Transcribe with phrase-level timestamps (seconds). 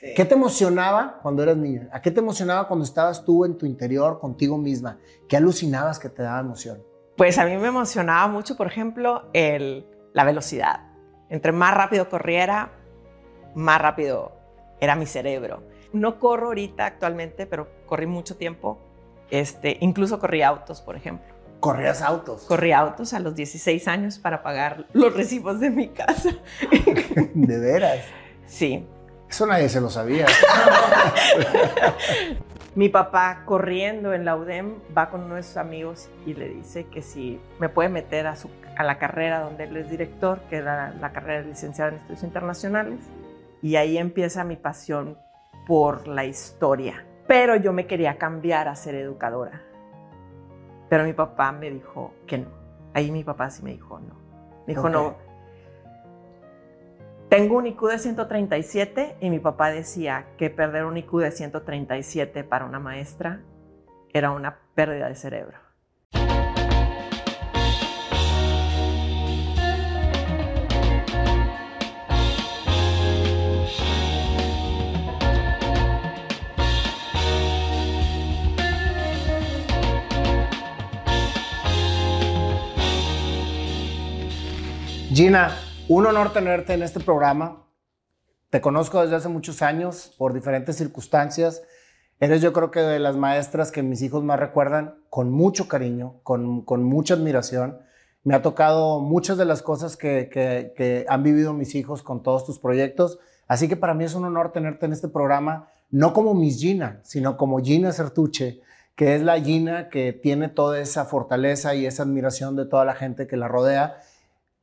[0.00, 1.88] ¿Qué te emocionaba cuando eras niña?
[1.92, 4.98] ¿A qué te emocionaba cuando estabas tú en tu interior contigo misma?
[5.28, 6.82] ¿Qué alucinabas que te daba emoción?
[7.16, 10.82] Pues a mí me emocionaba mucho, por ejemplo, el, la velocidad.
[11.28, 12.70] Entre más rápido corriera,
[13.56, 14.32] más rápido
[14.80, 15.64] era mi cerebro.
[15.92, 18.78] No corro ahorita actualmente, pero corrí mucho tiempo.
[19.30, 21.34] Este, incluso corrí autos, por ejemplo.
[21.58, 22.42] ¿Corrías autos?
[22.44, 26.30] Corrí autos a los 16 años para pagar los recibos de mi casa.
[27.34, 28.04] ¿De veras?
[28.46, 28.86] Sí.
[29.28, 30.26] Eso nadie se lo sabía.
[32.74, 36.84] Mi papá corriendo en la UDEM va con uno de sus amigos y le dice
[36.84, 40.56] que si me puede meter a, su, a la carrera donde él es director, que
[40.56, 43.00] era la carrera de licenciado en estudios internacionales.
[43.62, 45.18] Y ahí empieza mi pasión
[45.66, 47.04] por la historia.
[47.26, 49.60] Pero yo me quería cambiar a ser educadora.
[50.88, 52.48] Pero mi papá me dijo que no.
[52.94, 54.14] Ahí mi papá sí me dijo no.
[54.66, 55.16] Me dijo no.
[57.28, 62.42] Tengo un IQ de 137 y mi papá decía que perder un IQ de 137
[62.42, 63.42] para una maestra
[64.14, 65.58] era una pérdida de cerebro.
[85.12, 85.50] Gina,
[85.88, 87.64] un honor tenerte en este programa.
[88.50, 91.62] Te conozco desde hace muchos años por diferentes circunstancias.
[92.20, 96.20] Eres yo creo que de las maestras que mis hijos más recuerdan con mucho cariño,
[96.22, 97.78] con, con mucha admiración.
[98.24, 102.44] Me ha tocado muchas de las cosas que, que- han vivido mis hijos con todos
[102.44, 103.18] tus proyectos.
[103.46, 107.00] Así que para mí es un honor tenerte en este programa, no como Miss Gina,
[107.04, 108.60] sino como Gina Sertuche,
[108.94, 112.94] que es la Gina que tiene toda esa fortaleza y esa admiración de toda la
[112.94, 114.00] gente que la rodea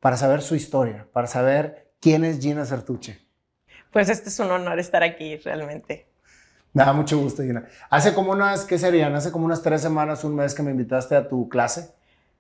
[0.06, 3.26] para saber su historia, para saber quién es Gina Sertuche.
[3.92, 6.06] Pues este es un honor estar aquí realmente.
[6.74, 7.66] Me da mucho gusto, Gina.
[7.90, 9.16] Hace como unas, ¿qué serían?
[9.16, 11.90] Hace como unas tres semanas, un mes que me invitaste a tu clase.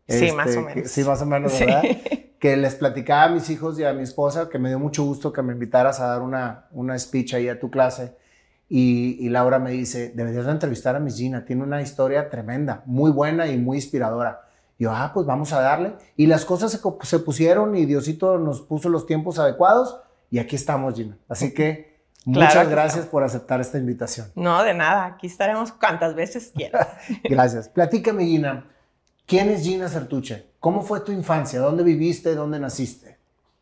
[0.07, 0.91] Sí, Este, más o que- menos.
[0.91, 1.66] sí, más o menos, Sí.
[1.66, 1.81] ¿verdad?
[2.40, 5.34] Que les platicaba a mis hijos y a mi esposa que me dio mucho gusto
[5.34, 8.16] que me invitaras a dar una, una speech ahí a tu clase.
[8.69, 12.84] Y, y Laura me dice, deberías de entrevistar a Miss Gina, tiene una historia tremenda,
[12.85, 14.44] muy buena y muy inspiradora.
[14.78, 15.94] Yo, ah, pues vamos a darle.
[16.18, 20.00] Y las cosas se, se pusieron y Diosito nos puso los tiempos adecuados
[20.30, 21.18] y aquí estamos, Gina.
[21.30, 24.31] Así que muchas gracias por aceptar esta invitación.
[24.35, 25.06] No, de nada.
[25.06, 26.90] Aquí estaremos cuantas veces quieras.
[27.24, 27.69] Gracias.
[27.69, 28.66] Platícame, Gina.
[29.25, 30.47] ¿Quién es Gina Sertuche?
[30.59, 31.59] ¿Cómo fue tu infancia?
[31.59, 32.35] ¿Dónde viviste?
[32.35, 33.18] ¿Dónde naciste?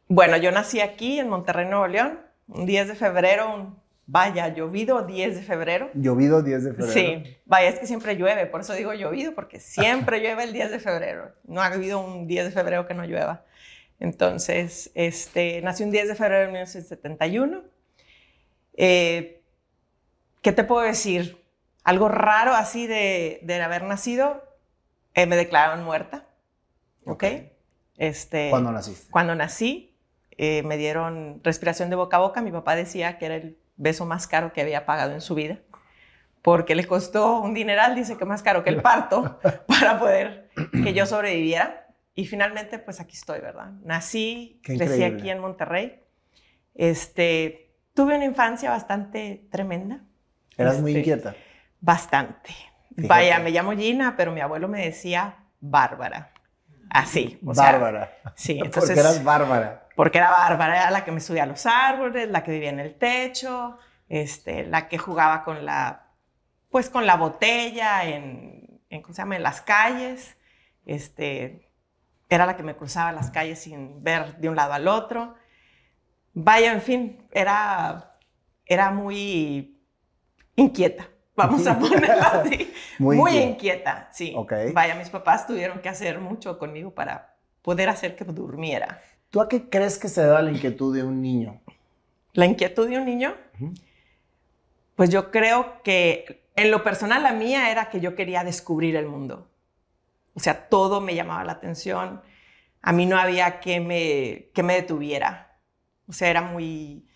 [0.08, 5.04] Bueno, yo nací aquí en Monterrey, Nuevo León, un 10 de febrero, un, vaya, llovido
[5.04, 5.90] 10 de febrero.
[5.94, 6.94] Llovido 10 de febrero.
[6.94, 10.72] Sí, vaya, es que siempre llueve, por eso digo llovido, porque siempre llueve el 10
[10.72, 11.32] de febrero.
[11.46, 13.46] No ha habido un 10 de febrero que no llueva.
[14.00, 17.64] Entonces, este, nací un 10 de febrero de 1971.
[18.76, 19.42] Eh,
[20.42, 21.42] ¿Qué te puedo decir?
[21.84, 24.44] Algo raro así de, de haber nacido,
[25.14, 26.28] eh, me declararon muerta.
[27.06, 27.24] ¿Ok?
[27.98, 29.12] Este, ¿Cuándo naciste?
[29.12, 29.96] cuando nací,
[30.32, 32.42] eh, me dieron respiración de boca a boca.
[32.42, 35.60] Mi papá decía que era el beso más caro que había pagado en su vida,
[36.42, 40.94] porque le costó un dineral, dice que más caro que el parto, para poder que
[40.94, 41.88] yo sobreviviera.
[42.16, 43.72] Y finalmente, pues aquí estoy, ¿verdad?
[43.84, 46.00] Nací, crecí aquí en Monterrey.
[46.76, 50.02] Este, tuve una infancia bastante tremenda.
[50.58, 51.36] Eras muy Este, inquieta.
[51.80, 52.52] Bastante.
[52.96, 53.08] Fíjate.
[53.08, 56.32] Vaya, me llamo Gina, pero mi abuelo me decía Bárbara.
[56.90, 57.40] Así.
[57.44, 58.12] o sea, Bárbara.
[58.36, 58.92] Sí, entonces.
[58.92, 59.83] Porque eras bárbara.
[59.96, 62.80] Porque era Bárbara, era la que me subía a los árboles, la que vivía en
[62.80, 63.78] el techo,
[64.10, 66.08] este, la que jugaba con la,
[66.70, 69.36] pues con la botella en, en, ¿cómo se llama?
[69.36, 70.36] en las calles.
[70.86, 71.70] Este,
[72.30, 75.36] era la que me cruzaba las calles sin ver de un lado al otro.
[76.34, 78.18] Vaya, en fin, era,
[78.66, 79.80] era muy
[80.56, 81.08] inquieta.
[81.36, 82.74] Vamos a ponerla así.
[82.98, 83.50] Muy Muy, inquieta.
[83.52, 84.34] inquieta, sí.
[84.36, 84.54] Ok.
[84.74, 89.02] Vaya, mis papás tuvieron que hacer mucho conmigo para poder hacer que durmiera.
[89.34, 91.60] ¿Tú a qué crees que se debe la inquietud de un niño?
[92.34, 93.36] La inquietud de un niño,
[94.94, 99.08] pues yo creo que en lo personal la mía era que yo quería descubrir el
[99.08, 99.50] mundo.
[100.36, 102.22] O sea, todo me llamaba la atención.
[102.84, 105.58] A mí no había que me, que me detuviera.
[106.08, 107.08] O sea, era muy...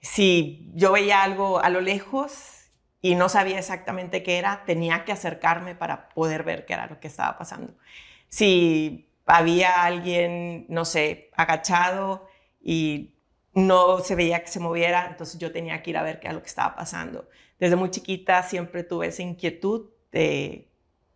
[0.00, 2.70] Si yo veía algo a lo lejos
[3.00, 7.00] y no sabía exactamente qué era, tenía que acercarme para poder ver qué era lo
[7.00, 7.74] que estaba pasando.
[8.28, 12.26] Si había alguien, no sé, agachado
[12.60, 13.14] y
[13.54, 16.34] no se veía que se moviera, entonces yo tenía que ir a ver qué era
[16.34, 17.28] lo que estaba pasando.
[17.58, 20.68] Desde muy chiquita siempre tuve esa inquietud de,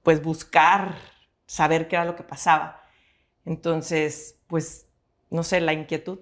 [0.03, 0.97] pues, buscar,
[1.47, 2.83] saber qué era lo que pasaba.
[3.45, 4.89] Entonces, pues,
[5.31, 6.21] no sé, la inquietud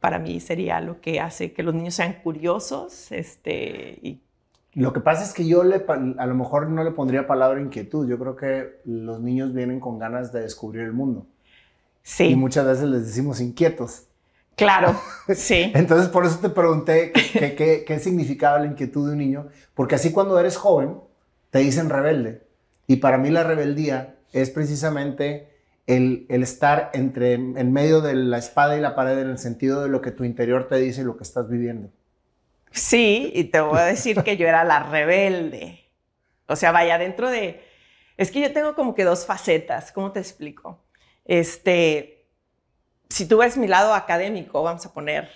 [0.00, 4.22] para mí sería lo que hace que los niños sean curiosos este, y
[4.76, 5.86] lo que pasa es que yo le,
[6.18, 8.06] a lo mejor no le pondría palabra inquietud.
[8.06, 11.26] Yo creo que los niños vienen con ganas de descubrir el mundo.
[12.02, 12.24] Sí.
[12.24, 14.02] Y muchas veces les decimos inquietos.
[14.54, 14.94] Claro,
[15.34, 15.72] sí.
[15.74, 20.12] Entonces, por eso te pregunté qué, qué, significaba la inquietud de un niño, porque así
[20.12, 20.98] cuando eres joven,
[21.50, 22.42] te dicen rebelde.
[22.86, 25.48] Y para mí la rebeldía es precisamente
[25.86, 29.82] el, el, estar entre, en medio de la espada y la pared en el sentido
[29.82, 31.88] de lo que tu interior te dice y lo que estás viviendo.
[32.76, 35.90] Sí, y te voy a decir que yo era la rebelde.
[36.46, 37.64] O sea, vaya, dentro de...
[38.18, 40.84] Es que yo tengo como que dos facetas, ¿cómo te explico?
[41.24, 42.28] Este,
[43.08, 45.30] si tú ves mi lado académico, vamos a poner,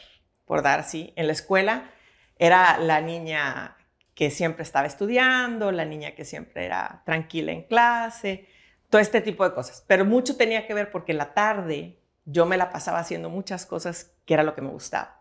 [0.45, 1.91] por dar así, en la escuela,
[2.39, 3.75] era la niña
[4.15, 8.49] que siempre estaba estudiando, la niña que siempre era tranquila en clase,
[8.91, 9.83] todo este tipo de cosas.
[9.87, 13.65] Pero mucho tenía que ver porque en la tarde yo me la pasaba haciendo muchas
[13.65, 15.20] cosas que era lo que me gustaba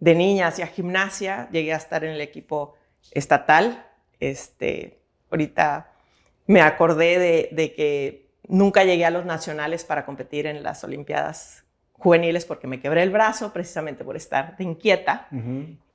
[0.00, 2.74] de niña hacia gimnasia, llegué a estar en el equipo
[3.12, 3.86] estatal.
[4.18, 4.98] Este,
[5.30, 5.92] ahorita
[6.46, 12.46] me acordé de, que nunca llegué a los nacionales para competir en las Olimpiadas juveniles
[12.46, 15.28] porque me quebré el brazo precisamente por estar de inquieta,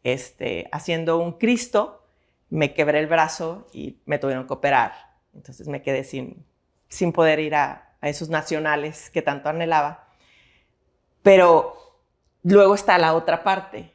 [0.03, 2.03] este, haciendo un Cristo,
[2.51, 4.93] me quebré el brazo y me tuvieron que operar.
[5.33, 6.45] Entonces me quedé sin,
[6.87, 10.07] sin poder ir a, a esos nacionales que tanto anhelaba.
[11.23, 11.75] Pero
[12.43, 13.94] luego está la otra parte,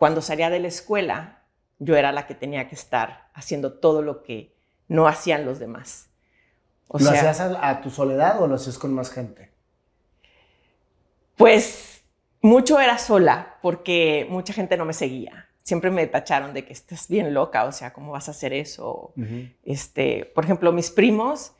[0.00, 1.42] cuando salía de la escuela,
[1.78, 4.56] yo era la que tenía que estar haciendo todo lo que
[4.88, 6.08] no hacían los demás.
[6.88, 9.52] ¿Lo hacías a, tu soledad o lo hacías con más gente?
[11.36, 12.00] Pues
[12.40, 15.50] mucho era sola, porque mucha gente no me seguía.
[15.64, 19.12] Siempre me tacharon de que estás bien loca, o sea, ¿cómo vas a hacer eso?
[19.64, 21.52] este, por ejemplo, mis primos,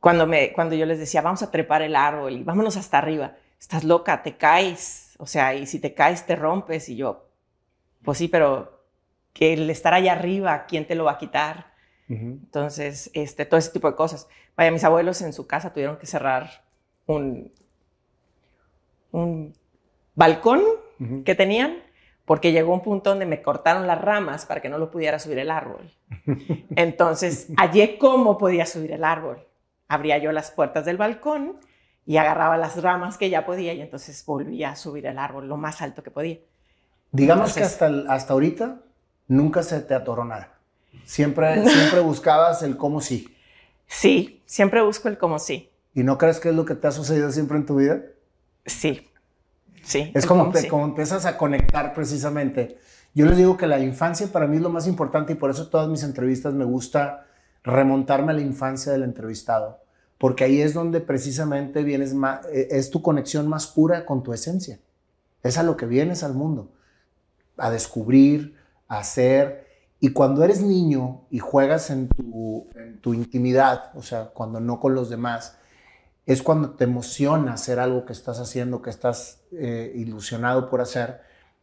[0.00, 3.36] cuando, me, cuando yo les decía, vamos a trepar el árbol y vámonos hasta arriba,
[3.60, 7.27] estás loca, te caes, o sea, y si te caes te rompes, y yo,
[8.08, 8.86] pues sí, pero
[9.34, 11.74] que el estar allá arriba, ¿quién te lo va a quitar?
[12.08, 14.28] Entonces, este, todo ese tipo de cosas.
[14.56, 16.64] Vaya, mis abuelos en su casa tuvieron que cerrar
[17.04, 17.52] un,
[19.12, 19.52] un
[20.14, 20.62] balcón
[21.26, 21.82] que tenían
[22.24, 25.40] porque llegó un punto donde me cortaron las ramas para que no lo pudiera subir
[25.40, 25.92] el árbol.
[26.76, 29.46] Entonces, hallé cómo podía subir el árbol.
[29.86, 31.58] Abría yo las puertas del balcón
[32.06, 35.58] y agarraba las ramas que ya podía y entonces volvía a subir el árbol lo
[35.58, 36.38] más alto que podía.
[37.12, 38.80] Digamos que hasta, hasta ahorita
[39.28, 40.58] nunca se te atoró nada.
[41.04, 43.34] Siempre, siempre buscabas el cómo sí.
[43.86, 45.70] Sí, siempre busco el cómo sí.
[45.94, 48.02] ¿Y no crees que es lo que te ha sucedido siempre en tu vida?
[48.66, 49.08] Sí,
[49.82, 50.10] sí.
[50.14, 52.78] Es como, te, como empiezas a conectar precisamente.
[53.14, 55.68] Yo les digo que la infancia para mí es lo más importante y por eso
[55.68, 57.26] todas mis entrevistas me gusta
[57.64, 59.80] remontarme a la infancia del entrevistado,
[60.18, 64.32] porque ahí es donde precisamente vienes más, eh, es tu conexión más pura con tu
[64.32, 64.78] esencia.
[65.42, 66.70] Es a lo que vienes al mundo
[67.58, 68.56] a descubrir,
[68.88, 69.66] a hacer.
[70.00, 74.80] Y cuando eres niño y juegas en tu, en tu intimidad, o sea, cuando no
[74.80, 75.58] con los demás,
[76.26, 81.22] es cuando te emociona hacer algo que estás haciendo, que estás eh, ilusionado por hacer.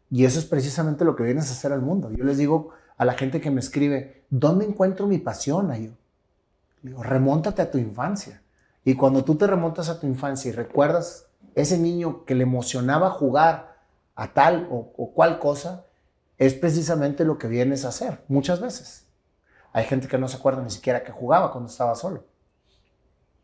[0.10, 2.12] Y eso es precisamente lo que vienes a hacer al mundo.
[2.12, 5.70] Yo les digo a la gente que me escribe, ¿dónde encuentro mi pasión?
[5.70, 5.92] A yo
[6.82, 8.42] digo, remóntate a tu infancia.
[8.84, 13.10] Y cuando tú te remontas a tu infancia y recuerdas ese niño que le emocionaba
[13.10, 13.75] jugar
[14.16, 15.86] a tal o, cual cosa,
[16.38, 19.08] es precisamente lo que vienes a hacer muchas veces.
[19.74, 22.26] Hay gente que no se acuerda ni siquiera que jugaba cuando estaba solo.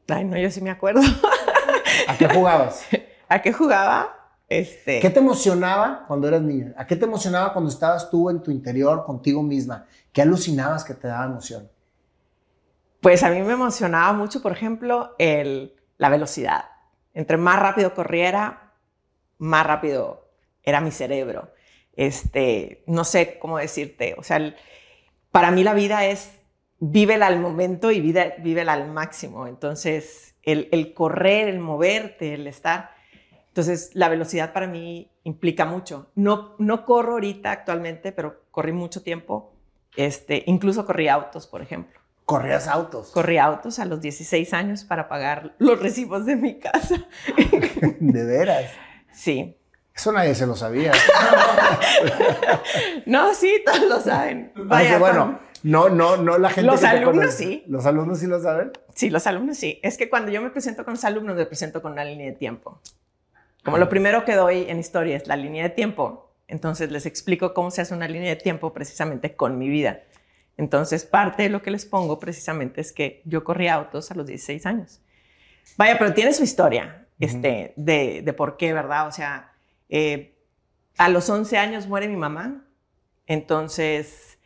[0.08, 1.02] Ay, no, yo sí me acuerdo.
[2.08, 2.86] ¿A qué jugabas?
[3.28, 4.18] ¿A qué jugaba?
[4.48, 5.00] Este...
[5.00, 6.74] ¿Qué te emocionaba cuando eras niña?
[6.78, 9.86] ¿A qué te emocionaba cuando estabas tú en tu interior contigo misma?
[10.12, 11.70] ¿Qué alucinabas que te daba emoción?
[13.02, 16.66] Pues a mí me emocionaba mucho, por ejemplo, el, la velocidad.
[17.14, 18.74] Entre más rápido corriera,
[19.38, 20.21] más rápido
[20.64, 21.54] era mi cerebro.
[21.94, 24.56] Este, no sé cómo decirte, o sea,
[25.32, 26.42] para mí la vida es
[26.80, 29.48] vívela al momento y vive, vívela al máximo.
[29.48, 32.92] Entonces, el, correr, el moverte, el estar.
[33.48, 36.12] Entonces, la velocidad para mí implica mucho.
[36.16, 39.54] No, no corro ahorita actualmente, pero corrí mucho tiempo.
[39.96, 42.00] Este, incluso corrí autos, por ejemplo.
[42.26, 43.12] ¿Corrías autos?
[43.12, 47.08] Corrí autos a los 16 años para pagar los recibos de mi casa.
[48.00, 48.72] ¿De veras?
[49.12, 49.58] Sí.
[49.96, 50.94] Eso nadie se lo sabía.
[53.06, 54.52] no, sí, todos lo saben.
[54.56, 56.70] Vaya, bueno, no, no, no la gente.
[56.70, 57.64] Los alumnos sí.
[57.68, 58.72] ¿Los alumnos sí lo saben?
[58.96, 59.80] Sí, los alumnos sí.
[59.84, 62.34] Es que cuando yo me presento con los alumnos, me presento con una línea de
[62.38, 62.80] tiempo.
[63.64, 67.54] Como lo primero que doy en historia es la línea de tiempo, entonces les explico
[67.54, 70.02] cómo se hace una línea de tiempo precisamente con mi vida.
[70.58, 74.26] Entonces, parte de lo que les pongo precisamente es que yo corrí autos a los
[74.26, 75.00] 16 años.
[75.78, 79.08] Vaya, pero tiene su historia este, de, de por qué, ¿verdad?
[79.08, 79.51] O sea,
[79.92, 80.36] eh,
[80.98, 82.66] A los 11 años muere mi mamá.
[83.28, 84.40] Entonces,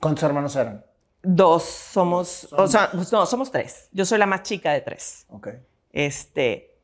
[0.00, 0.84] ¿Cuántos hermanos eran?
[1.24, 3.88] dos somos, o sea, pues no, somos tres.
[3.92, 5.26] Yo soy la más chica de tres.
[5.28, 5.48] Ok.
[5.92, 6.78] Este,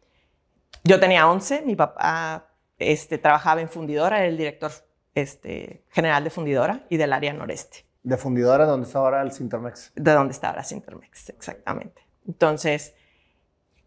[0.84, 2.46] yo tenía 11, mi papá
[2.78, 4.70] este, trabajaba en fundidora, era el director
[5.14, 9.92] este, general de fundidora y del área noreste, De fundidora, donde está ahora el Sintermex.
[9.96, 12.06] de donde está ahora Sintermex, exactamente.
[12.26, 12.94] Entonces,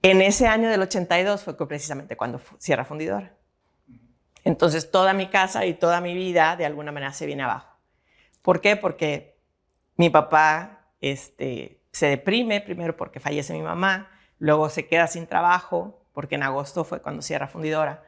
[0.02, 3.38] en ese año del 82 fue precisamente cuando cierra fundidora.
[4.44, 7.78] Entonces, toda mi casa y toda mi vida de alguna manera se viene abajo.
[8.42, 8.76] ¿Por qué?
[8.76, 9.38] Porque
[9.96, 16.06] mi papá este, se deprime, primero porque fallece mi mamá, luego se queda sin trabajo,
[16.14, 18.04] porque en agosto fue cuando cierra fundidora,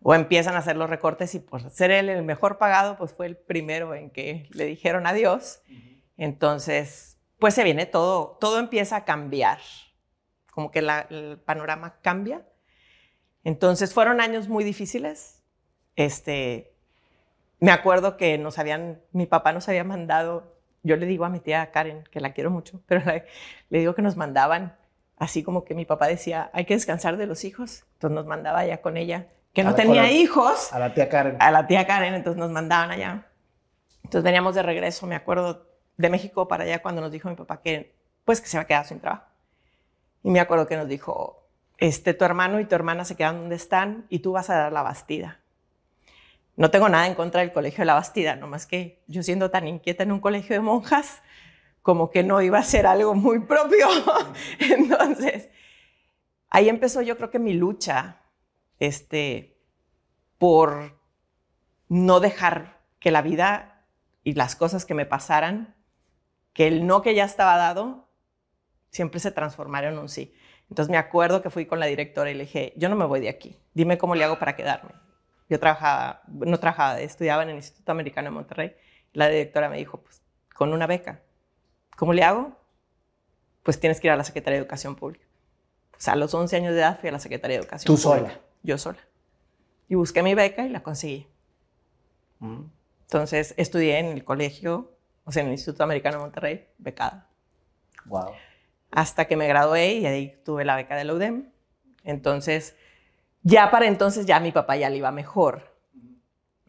[0.00, 3.26] o empiezan a hacer los recortes y por ser él el mejor pagado, pues fue
[3.26, 5.60] el primero en que le dijeron adiós.
[6.16, 9.58] Entonces, pues se viene todo, todo empieza a cambiar,
[10.52, 12.46] como que la- el panorama cambia.
[13.42, 15.33] Entonces fueron años muy difíciles.
[15.96, 16.72] Este,
[17.60, 21.40] me acuerdo que nos habían, mi papá nos había mandado, yo le digo a mi
[21.40, 23.24] tía Karen, que la quiero mucho, pero la-
[23.70, 24.76] le digo que nos mandaban,
[25.18, 28.60] así como que mi papá decía, hay que descansar de los hijos, entonces nos mandaba
[28.60, 31.36] allá con ella, que A no la- tenía la- hijos, A la tía Karen.
[31.38, 33.26] a la tía Karen, entonces nos mandaban allá.
[34.02, 37.60] Entonces veníamos de regreso, me acuerdo, de México para allá cuando nos dijo mi papá
[37.62, 39.24] que, pues, que se va a quedar sin trabajo.
[40.24, 41.46] Y me acuerdo que nos dijo,
[41.78, 44.72] este, tu hermano y tu hermana se quedan donde están y tú vas a dar
[44.72, 45.38] la bastida.
[46.56, 49.66] No tengo nada en contra del colegio de la Bastida, nomás que yo siendo tan
[49.66, 51.22] inquieta en un colegio de monjas,
[51.82, 53.86] como que no iba a ser algo muy propio.
[54.58, 55.48] Entonces,
[56.48, 58.22] ahí empezó yo creo que mi lucha,
[58.78, 59.60] este,
[60.38, 61.00] por
[61.88, 63.86] no dejar que la vida
[64.22, 65.74] y las cosas que me pasaran,
[66.52, 68.08] que el no que ya estaba dado,
[68.90, 70.32] siempre se transformaron en un sí.
[70.70, 73.20] Entonces me acuerdo que fui con la directora y le dije, yo no me voy
[73.20, 74.92] de aquí, dime cómo le hago para quedarme.
[75.48, 78.74] Yo trabajaba, no trabajaba, estudiaba en el Instituto Americano de Monterrey.
[79.12, 80.22] La directora me dijo, pues
[80.54, 81.20] con una beca.
[81.96, 82.56] ¿Cómo le hago?
[83.62, 85.26] Pues tienes que ir a la Secretaría de Educación Pública.
[85.90, 88.28] Pues a los 11 años de edad fui a la Secretaría de Educación ¿Tú Pública.
[88.30, 88.40] sola?
[88.62, 88.98] Yo sola.
[89.88, 91.26] Y busqué mi beca y la conseguí.
[92.38, 92.62] Mm.
[93.02, 94.92] Entonces estudié en el colegio,
[95.24, 97.28] o sea, en el Instituto Americano de Monterrey, becada.
[98.06, 98.32] Wow.
[98.90, 101.50] Hasta que me gradué y ahí tuve la beca de la UDEM.
[102.04, 102.76] Entonces,
[103.44, 105.72] ya para entonces ya mi papá ya le iba mejor.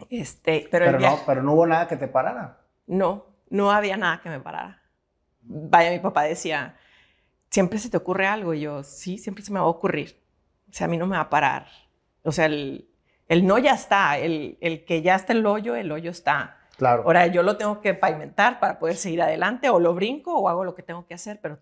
[0.10, 2.60] Este, pero, Pero, viaje- no, pero no hubo nada que te parara.
[2.86, 4.82] no, no había nada que me parara.
[5.42, 6.76] Vaya, mi papá decía,
[7.50, 8.54] siempre se te ocurre algo.
[8.54, 10.22] Y yo, sí, siempre se me va a ocurrir.
[10.70, 11.68] O sea, a mí no me va a parar.
[12.24, 12.90] O sea, el,
[13.30, 14.18] el no ya está.
[14.18, 16.58] El, el que ya está el hoyo, el hoyo está.
[16.78, 17.04] Claro.
[17.04, 19.70] Ahora, yo lo tengo que pavimentar para poder seguir adelante.
[19.70, 21.60] O lo brinco o hago lo que tengo que hacer, pero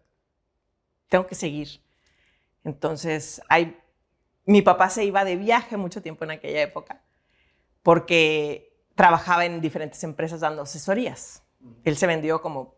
[1.10, 1.82] tengo que seguir.
[2.64, 3.78] Entonces, hay,
[4.46, 7.02] mi papá se iba de viaje mucho tiempo en aquella época
[7.82, 11.44] porque trabajaba en diferentes empresas dando asesorías.
[11.84, 12.76] Él se vendió como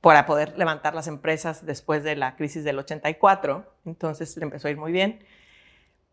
[0.00, 4.70] para poder levantar las empresas después de la crisis del 84, entonces le empezó a
[4.70, 5.24] ir muy bien.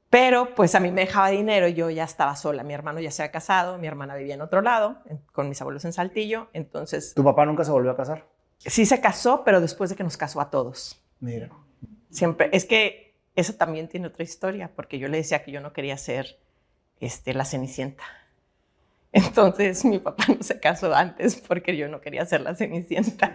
[0.09, 3.21] Pero pues a mí me dejaba dinero, yo ya estaba sola, mi hermano ya se
[3.23, 7.13] había casado, mi hermana vivía en otro lado, en- con mis abuelos en Saltillo, entonces
[7.13, 8.25] ¿Tu papá nunca se volvió a casar?
[8.57, 11.01] sí se casó, pero después de que nos casó a todos.
[11.19, 11.49] Mira.
[12.09, 13.04] Siempre, es que
[13.35, 16.39] eso también tiene otra historia, porque yo le decía que yo no quería ser
[16.99, 18.03] este, la Cenicienta.
[19.11, 23.33] Entonces mi papá no se casó antes porque yo no quería ser la Cenicienta.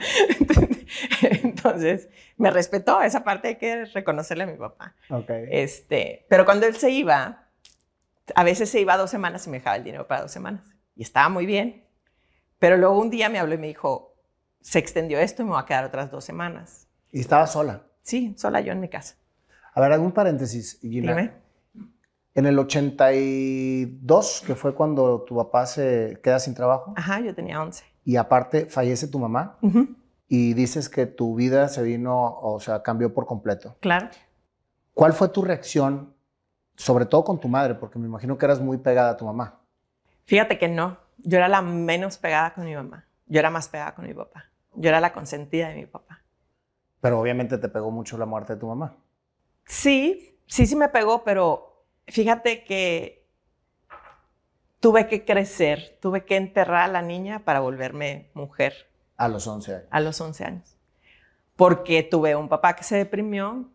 [1.42, 4.95] Entonces me respetó, esa parte hay que reconocerle a mi papá.
[5.09, 5.30] Ok.
[5.50, 7.49] Este, pero cuando él se iba,
[8.35, 10.62] a veces se iba dos semanas y me dejaba el dinero para dos semanas.
[10.97, 11.87] Y estaba muy bien.
[12.59, 14.14] Pero luego un día me habló y me dijo,
[14.61, 16.88] se extendió esto y me voy a quedar otras dos semanas.
[17.11, 17.87] Y estaba sola.
[18.02, 19.16] Sí, sola yo en mi casa.
[19.73, 21.15] A ver, algún paréntesis, Gina.
[21.15, 21.33] Dime.
[22.35, 27.61] En el 82, que fue cuando tu papá se queda sin trabajo, Ajá, yo tenía
[27.62, 27.85] 11.
[28.05, 29.59] y aparte fallece tu mamá,
[30.29, 33.77] y dices que tu vida se vino, o sea, cambió por completo.
[33.81, 34.09] Claro.
[34.95, 36.15] ¿Cuál fue tu reacción,
[36.77, 37.75] sobre todo con tu madre?
[37.75, 39.61] Porque me imagino que eras muy pegada a tu mamá.
[40.25, 40.99] Fíjate que no.
[41.19, 43.07] Yo era la menos pegada con mi mamá.
[43.27, 44.45] Yo era más pegada con mi papá.
[44.75, 46.23] Yo era la consentida de mi papá.
[47.00, 48.95] Pero obviamente te pegó mucho la muerte de tu mamá.
[49.71, 53.25] Sí, sí, sí me pegó, pero fíjate que
[54.81, 59.75] tuve que crecer, tuve que enterrar a la niña para volverme mujer A los 11
[59.77, 59.87] años.
[59.91, 60.77] a los 11 años.
[61.55, 63.71] Porque tuve un papá que se deprimió,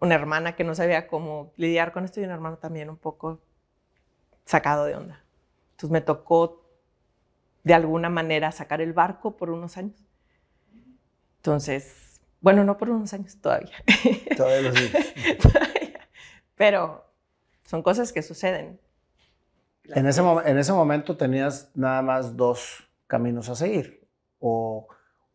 [0.00, 3.40] una hermana que no sabía cómo lidiar con esto y un hermano también un poco
[4.46, 5.22] sacado de onda.
[5.70, 6.64] Entonces me tocó
[7.62, 10.04] de alguna manera sacar el barco por unos años.
[11.36, 12.05] Entonces,
[12.40, 13.76] bueno, no por unos años todavía.
[14.36, 14.98] Todavía lo sigo.
[16.56, 17.04] Pero
[17.64, 18.80] son cosas que suceden.
[19.84, 24.06] En ese, en ese momento tenías nada más dos caminos a seguir.
[24.40, 24.88] O,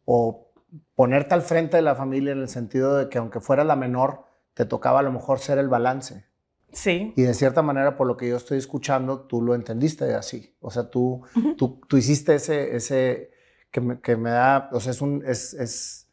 [0.05, 0.51] o
[0.95, 4.25] ponerte al frente de la familia en el sentido de que aunque fueras la menor,
[4.53, 6.25] te tocaba a lo mejor ser el balance.
[6.73, 10.55] Sí, Y de cierta manera, por lo que yo estoy escuchando, tú lo entendiste así.
[10.61, 11.55] O sea, tú, Ujú.
[11.55, 13.31] tú, tú hiciste ese, ese
[13.71, 16.07] que, me, que me da, o sea, es un, es, es,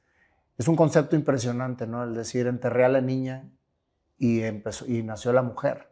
[0.59, 2.03] es un concepto impresionante, ¿no?
[2.03, 3.49] El decir, enterré a la niña
[4.19, 5.89] y, empezó, y nació la mujer.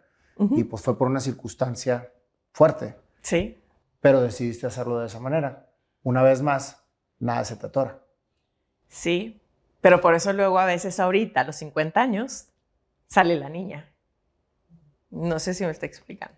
[0.50, 2.12] Y pues fue por una circunstancia
[2.52, 3.58] fuerte, sí,
[4.00, 5.70] pero decidiste hacerlo de esa manera.
[6.02, 6.84] Una vez más,
[7.18, 8.00] nada se te atora.
[8.88, 9.40] sí.
[9.80, 12.48] Pero por eso luego a veces ahorita, a los 50 años,
[13.06, 13.88] sale la niña.
[15.10, 16.36] No sé si me está explicando.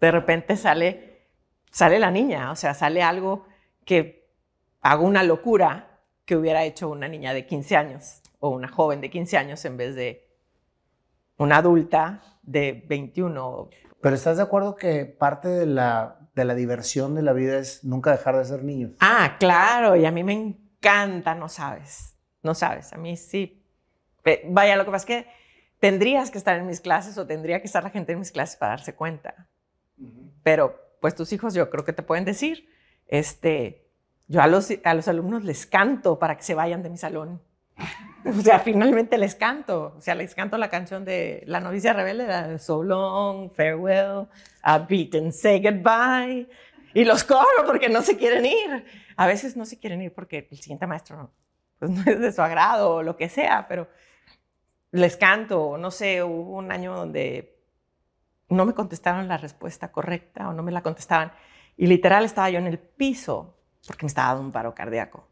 [0.00, 1.28] De repente sale,
[1.70, 3.46] sale la niña, o sea, sale algo
[3.84, 4.28] que
[4.80, 5.97] hago una locura
[6.28, 9.78] que hubiera hecho una niña de 15 años o una joven de 15 años en
[9.78, 10.28] vez de
[11.38, 13.70] una adulta de 21.
[14.02, 17.82] Pero ¿estás de acuerdo que parte de la, de la diversión de la vida es
[17.82, 18.92] nunca dejar de ser niños?
[19.00, 23.64] Ah, claro, y a mí me encanta, no sabes, no sabes, a mí sí.
[24.50, 25.30] Vaya, lo que pasa es que
[25.80, 28.56] tendrías que estar en mis clases o tendría que estar la gente en mis clases
[28.56, 29.48] para darse cuenta.
[30.42, 32.68] Pero pues tus hijos yo creo que te pueden decir,
[33.06, 33.87] este,
[34.28, 37.40] yo a los, a los alumnos les canto para que se vayan de mi salón.
[38.24, 39.94] O sea, finalmente les canto.
[39.96, 44.26] O sea, les canto la canción de La novicia rebelde, So long, farewell,
[44.62, 46.46] a beat and say goodbye.
[46.92, 48.84] Y los corro porque no se quieren ir.
[49.16, 51.30] A veces no se quieren ir porque el siguiente maestro
[51.78, 53.88] pues no es de su agrado o lo que sea, pero
[54.90, 55.78] les canto.
[55.78, 57.56] No sé, hubo un año donde
[58.48, 61.32] no me contestaron la respuesta correcta o no me la contestaban.
[61.76, 63.57] Y literal estaba yo en el piso
[63.88, 65.26] porque me estaba dando un paro cardíaco.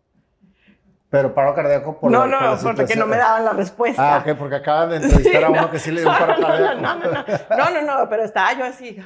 [1.11, 2.99] Pero paro cardíaco por no, la, por no, porque situación.
[2.99, 4.17] no me daban la respuesta.
[4.17, 5.71] Ah, ok, porque acaban de entrevistar a Sí, uno no.
[5.71, 6.81] que sí le dio un paro no, cardíaco.
[6.81, 8.99] no, no, no, no, no, no, pero estaba yo así.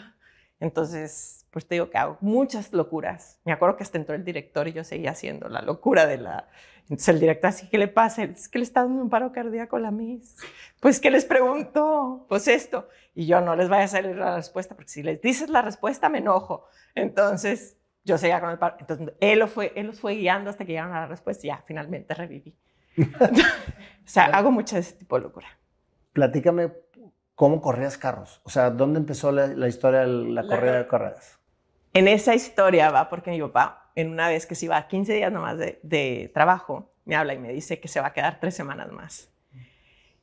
[0.61, 3.41] Entonces, pues te digo que hago muchas locuras.
[3.45, 6.49] Me acuerdo que hasta entró el director y yo seguía haciendo la locura de la...
[6.83, 8.25] Entonces el director así, ¿qué le pasa?
[8.25, 10.37] Es que le está dando un paro cardíaco a la Miss.
[10.81, 12.27] Pues, ¿qué les preguntó?
[12.29, 12.89] Pues esto.
[13.15, 16.09] Y yo no les vaya a salir la respuesta, porque si les dices la respuesta
[16.09, 16.67] me enojo.
[16.95, 17.77] Entonces,
[18.11, 18.77] yo seguía con el paro.
[18.79, 21.49] Entonces, él, lo fue, él los fue guiando hasta que llegaron a la respuesta y
[21.49, 22.55] ya, finalmente reviví.
[22.99, 23.05] o
[24.05, 25.49] sea, hago mucho de ese tipo de locura.
[26.13, 26.73] Platícame
[27.35, 28.41] cómo corrías carros.
[28.45, 31.39] O sea, ¿dónde empezó la, la historia de la, La corrida cor- de carreras?
[31.93, 35.13] En esa historia va porque mi papá, en una vez que se iba a 15
[35.15, 38.39] días nomás de, de trabajo, me habla y me dice que se va a quedar
[38.41, 39.29] tres semanas más.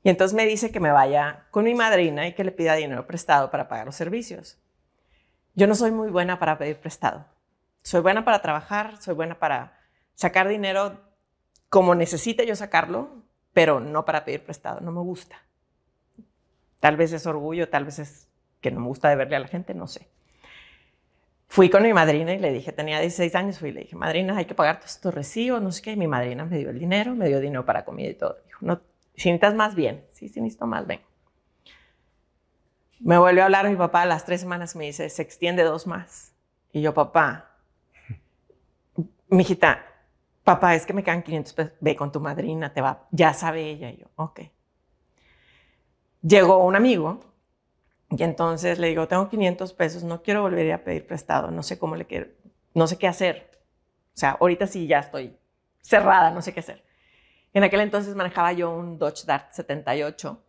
[0.04, 3.06] Y entonces me dice que me vaya con mi madrina y que le pida dinero
[3.08, 4.58] prestado para pagar los servicios.
[5.56, 7.26] Yo no soy muy buena para pedir prestado.
[7.88, 9.80] Soy buena para trabajar, soy buena para
[10.14, 11.00] sacar dinero
[11.70, 13.24] como necesite yo sacarlo,
[13.54, 14.82] pero no para pedir prestado.
[14.82, 15.38] No me gusta.
[16.82, 18.28] Tal vez es orgullo, tal vez es
[18.60, 20.10] que no me gusta deberle a la gente, no sé.
[21.48, 24.36] Fui con mi madrina y le dije, tenía 16 años, fui y le dije, madrina,
[24.36, 25.94] hay que pagar todos estos recibos, no sé qué.
[25.94, 28.36] Y mi madrina me dio el dinero, me dio dinero para comida y todo.
[28.48, 28.82] Dijo, no,
[29.16, 30.04] si necesitas más, bien.
[30.12, 31.00] Sí, si necesito más, ven.
[33.00, 35.88] Me volvió a hablar mi papá a las tres semanas, me dice, se extiende dos
[35.88, 36.34] más.
[36.74, 37.57] Y yo, papá,
[39.30, 39.86] mijita,
[40.44, 43.70] papá, es que me quedan 500 pesos, ve con tu madrina, te va, ya sabe
[43.70, 43.90] ella.
[43.90, 44.42] Y yo, ok.
[46.22, 47.20] Llegó un amigo
[48.10, 51.78] y entonces le digo, tengo 500 pesos, no quiero volver a pedir prestado, no sé
[51.78, 52.28] cómo le quiero,
[52.74, 53.52] no sé qué hacer.
[54.16, 55.38] O sea, ahorita sí ya estoy
[55.82, 56.84] cerrada, no sé qué hacer.
[57.54, 60.44] En aquel entonces manejaba yo un Dodge Dart 78.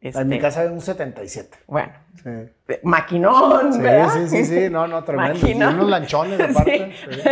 [0.00, 1.58] En mi Este, casa hay un 77.
[1.66, 2.74] Bueno, Sí.
[2.84, 4.10] maquinón, Sí, ¿verdad?
[4.14, 5.34] sí, sí, sí, no, no, tremendo.
[5.34, 5.74] Maquinón.
[5.74, 6.92] unos lanchones aparte.
[6.94, 7.20] Sí.
[7.20, 7.30] sí.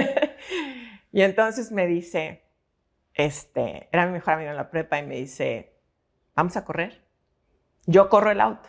[1.13, 2.45] y entonces me dice,
[3.15, 5.77] este, era mi mejor amigo en la prepa y me dice,
[6.35, 7.05] vamos a correr.
[7.87, 8.69] Yo corro el auto.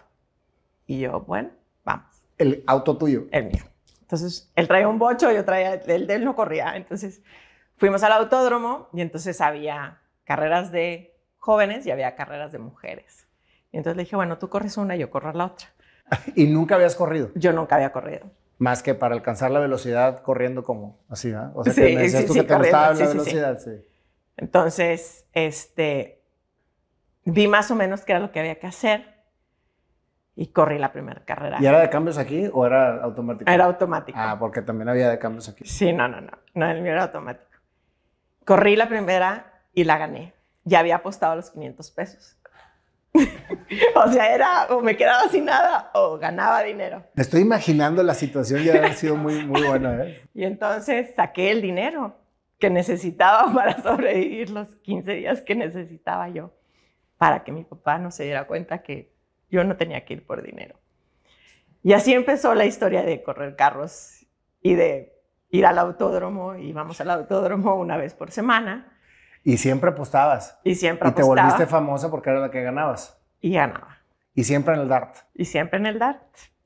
[0.86, 1.50] Y yo, bueno,
[1.84, 2.06] vamos,
[2.38, 3.26] El auto tuyo.
[3.32, 3.64] el mío.
[4.02, 6.78] Entonces, él traía un bocho, yo traía, de él no corría.
[6.78, 7.22] Entonces,
[7.78, 13.28] fuimos al autódromo y entonces había carreras de jóvenes y había carreras de mujeres.
[13.72, 15.68] Y entonces le dije, bueno, tú corres una, yo corro la otra.
[16.36, 17.30] Y nunca habías corrido.
[17.36, 18.32] Yo nunca había corrido.
[18.60, 21.52] Más que para alcanzar la velocidad corriendo como así, ¿verdad?
[21.56, 23.72] O sea, Sí, que me decías sí, tú sí, que te gustaba la velocidad, sí.
[24.38, 26.24] Entonces, este,
[27.26, 29.18] vi más o menos qué era lo que había que hacer
[30.36, 31.58] y corrí la primera carrera.
[31.60, 33.50] ¿Y era de cambios aquí o era automático?
[33.52, 34.18] Era automático.
[34.20, 35.66] Ah, porque también había de cambios aquí.
[35.66, 37.46] Sí, no, no, no, no, el mío era automático.
[38.46, 40.34] Corrí la primera y la gané.
[40.64, 42.37] Ya había apostado los 500 pesos.
[43.96, 47.04] o sea, era o me quedaba sin nada o ganaba dinero.
[47.14, 50.22] Me estoy imaginando la situación ya haber sido muy, muy buena, ¿eh?
[50.34, 52.16] Y entonces saqué el dinero
[52.60, 56.54] que necesitaba para sobrevivir los 15 días que necesitaba yo,
[57.18, 59.14] para que mi papá no se diera cuenta que
[59.50, 60.76] yo no tenía que ir por dinero.
[61.84, 64.26] Y así empezó la historia de correr carros
[64.62, 65.14] y de
[65.50, 66.56] ir al autódromo.
[66.56, 68.97] Íbamos al autódromo una vez por semana.
[69.48, 70.60] Y siempre apostabas.
[70.66, 71.48] Y siempre Y te apostaba.
[71.48, 73.18] volviste famosa porque era la que ganabas.
[73.40, 74.00] Y ganaba.
[74.34, 75.16] Y siempre en el dart.
[75.34, 76.22] Y siempre en el DART.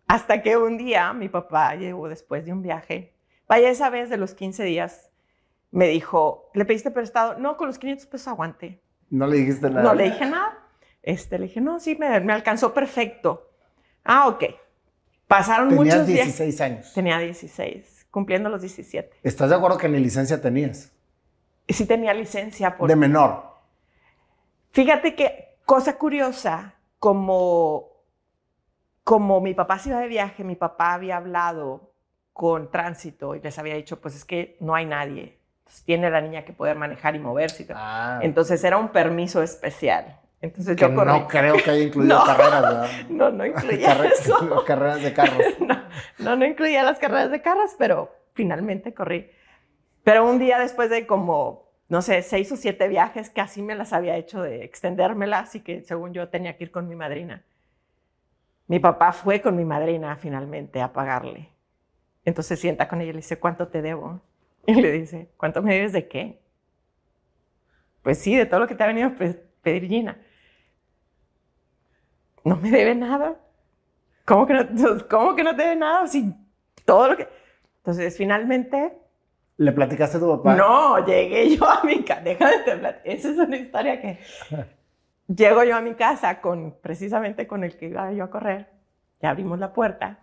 [0.08, 3.14] Hasta que un día mi papá llegó después de un viaje.
[3.48, 5.12] Vaya, esa vez de los 15 días,
[5.70, 7.38] me dijo, ¿le pediste prestado?
[7.38, 8.82] No, con los 500 pesos aguante.
[9.12, 9.84] No le dijiste nada.
[9.84, 10.58] No le dije nada.
[11.04, 13.52] Este, le dije, no, sí, me, me alcanzó perfecto.
[14.04, 14.44] Ah, ok.
[15.28, 16.26] Pasaron Tenías muchos días.
[16.26, 16.94] 16 años.
[16.96, 19.18] Tenía 16, cumpliendo los 17.
[19.22, 20.92] ¿Estás de acuerdo que ni licencia tenías?
[21.68, 22.88] Y sí tenía licencia por...
[22.90, 23.44] De menor.
[24.72, 27.90] Fíjate que, cosa curiosa, como,
[29.04, 31.92] como mi papá se iba de viaje, mi papá había hablado
[32.34, 35.38] con tránsito y les había dicho, pues es que no hay nadie.
[35.60, 37.64] Entonces, tiene la niña que poder manejar y moverse.
[37.64, 37.68] y.
[37.74, 40.18] Ah, Entonces era un permiso especial.
[40.42, 41.12] Entonces que yo corrí.
[41.12, 42.26] no creo que haya incluido No.
[42.26, 42.90] carreras, ¿verdad?
[43.10, 44.64] No, no incluía Carre- eso.
[44.66, 45.44] carreras de carros.
[45.60, 45.82] No,
[46.20, 49.30] no, no incluía las carreras de carros, pero finalmente corrí.
[50.04, 53.76] Pero un día después de como, no sé, seis o siete viajes, que así me
[53.76, 57.44] las había hecho de extendérmelas y que según yo tenía que ir con mi madrina.
[58.68, 61.50] Mi papá fue con mi madrina finalmente a pagarle.
[62.26, 64.22] Entonces sienta con ella y le dice, ¿cuánto te debo?
[64.68, 66.42] Y le dice, ¿cuánto me debes de qué?
[68.04, 70.18] Pues sí, de todo lo que te ha venido a pe- pedir Gina.
[72.44, 73.40] No me debe nada.
[74.26, 74.68] ¿Cómo que no,
[75.10, 76.08] cómo que no te debe nada?
[76.08, 76.34] Si
[76.86, 77.28] todo lo que...
[77.80, 78.94] Entonces, finalmente,
[79.62, 80.56] ¿Le platicaste a tu papá?
[80.56, 82.22] no, llegué yo a mi casa.
[82.22, 84.20] Déjame te plat- Esa es una historia que...
[85.28, 88.70] Llego yo a mi casa con, precisamente con el que iba yo a correr.
[89.22, 90.20] Y abrimos la puerta.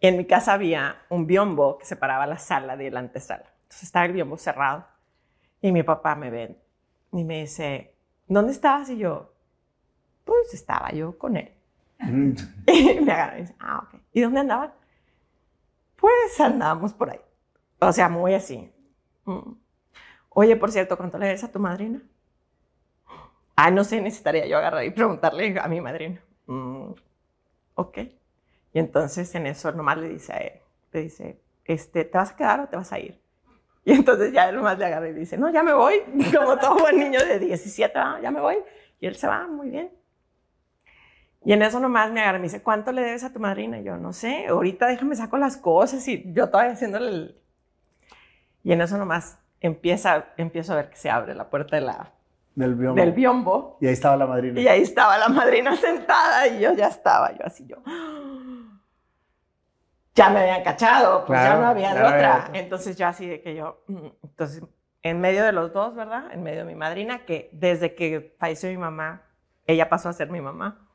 [0.00, 3.44] Y en mi casa había un biombo que separaba la sala de la antesala.
[3.64, 4.86] Entonces estaba el biombo cerrado.
[5.60, 6.56] Y mi papá me ve
[7.12, 7.94] y me dice,
[8.28, 8.88] ¿dónde estabas?
[8.88, 9.34] Y yo,
[10.24, 11.52] pues estaba yo con él.
[11.98, 12.32] Mm.
[12.66, 14.00] Y me agarra y dice, ah, ok.
[14.14, 14.72] ¿Y dónde andaban?
[15.96, 17.20] Pues andábamos por ahí.
[17.80, 18.70] O sea, muy así.
[19.24, 19.52] Mm.
[20.30, 22.02] Oye, por cierto, ¿cuánto le debes a tu madrina?
[23.56, 26.22] Ah, no sé, necesitaría yo agarrar y preguntarle a mi madrina.
[26.46, 26.92] Mm,
[27.74, 27.98] ok.
[28.72, 30.52] Y entonces en eso nomás le dice a él,
[30.92, 33.20] le dice, este, ¿te vas a quedar o te vas a ir?
[33.84, 36.00] Y entonces ya él nomás le agarra y dice, no, ya me voy.
[36.36, 38.56] Como todo buen niño de 17, "Ah, ya me voy.
[39.00, 39.90] Y él se va, muy bien.
[41.42, 43.78] Y en eso nomás me agarra y me dice, ¿cuánto le debes a tu madrina?
[43.80, 47.40] Y yo, no sé, ahorita déjame saco las cosas y yo todavía haciéndole el...
[48.62, 52.12] Y en eso nomás empieza, empiezo a ver que se abre la puerta de la,
[52.54, 53.00] Del biombo.
[53.00, 54.60] del biombo Y ahí estaba la madrina.
[54.60, 57.76] y ahí estaba la madrina sentada y yo ya estaba, yo así, yo...
[60.14, 62.50] Ya me habían cachado, pues Claro, ya no había de otra.
[62.52, 64.62] Entonces yo así de que yo, mm, entonces
[65.02, 66.24] en medio de los dos, ¿verdad?
[66.32, 69.22] En medio de mi madrina, que desde que falleció mi mamá,
[69.66, 70.86] ella pasó a ser mi mamá.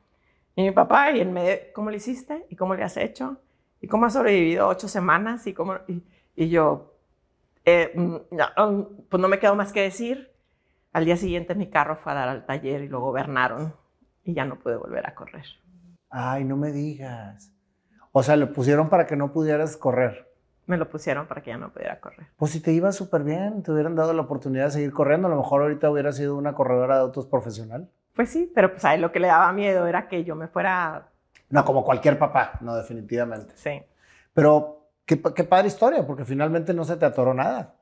[0.56, 2.46] Y mi papá, y en medio, ¿cómo le hiciste?
[2.50, 3.42] ¿Y cómo le has hecho?
[3.82, 5.48] ¿Y cómo has sobrevivido ocho semanas?
[5.48, 6.04] Y, cómo, y,
[6.36, 6.95] y yo,
[7.66, 10.32] eh, mm, mm, pues no me quedo más que decir.
[10.94, 13.76] Al día siguiente mi carro fue a dar al taller y lo gobernaron
[14.24, 15.46] y ya no pude volver a correr.
[16.10, 17.52] Ay, no me digas.
[18.12, 20.32] O sea, le pusieron para que no pudieras correr.
[20.68, 22.28] Me lo pusieron para que ya no pudiera correr.
[22.38, 25.32] Pues si te iba súper bien, te hubieran dado la oportunidad de seguir corriendo, a
[25.32, 27.90] lo mejor ahorita hubiera sido una corredora de autos profesional.
[28.16, 30.48] Pues sí, pero pues a él lo que le daba miedo era que yo me
[30.48, 31.10] fuera...
[31.50, 33.54] No, como cualquier papá, no, definitivamente.
[33.58, 33.84] Sí.
[34.34, 37.76] Pero qué, qué padre historia, porque finalmente no se te atoró nada.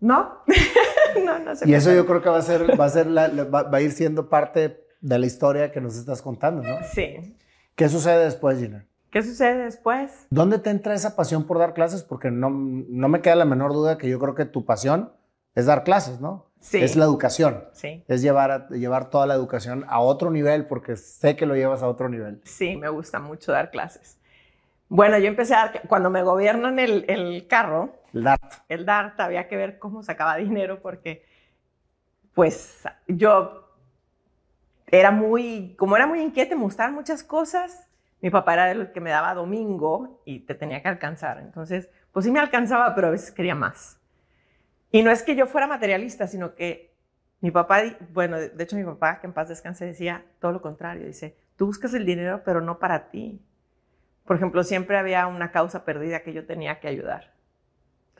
[0.00, 0.42] ¿No?
[1.24, 1.68] no, no sé.
[1.68, 3.80] Y eso yo creo que va a ser, va a ser la- va, va a
[3.80, 6.76] ir siendo parte de la historia que nos estás contando, ¿no?
[6.92, 7.36] Sí.
[7.74, 8.84] ¿Qué sucede después, Gina?
[9.10, 10.26] ¿Qué sucede después?
[10.30, 12.02] ¿Dónde te entra esa pasión por dar clases?
[12.02, 15.12] Porque no, no me queda la menor duda que yo creo que tu pasión
[15.54, 16.46] es dar clases, ¿no?
[16.60, 16.78] Sí.
[16.82, 17.64] Es la educación.
[17.72, 18.04] Sí.
[18.08, 21.82] Es llevar, a- llevar toda la educación a otro nivel, porque sé que lo llevas
[21.82, 22.40] a otro nivel.
[22.44, 24.17] Sí, me gusta mucho dar clases.
[24.88, 25.82] Bueno, yo empecé a dar...
[25.88, 28.54] Cuando me gobiernan el, el carro, El DART.
[28.68, 31.24] el DART había que ver cómo sacaba dinero porque,
[32.34, 33.68] pues, yo
[34.86, 37.86] era muy, como era muy inquieta, me gustaban muchas cosas.
[38.20, 41.38] Mi papá era el que me daba domingo y te tenía que alcanzar.
[41.38, 44.00] Entonces, pues sí me alcanzaba, pero a veces quería más.
[44.90, 46.96] Y no es que yo fuera materialista, sino que
[47.40, 51.06] mi papá, bueno, de hecho mi papá, que en paz descanse, decía todo lo contrario.
[51.06, 53.40] Dice, tú buscas el dinero, pero no para ti.
[54.28, 57.32] Por ejemplo, siempre había una causa perdida que yo tenía que ayudar.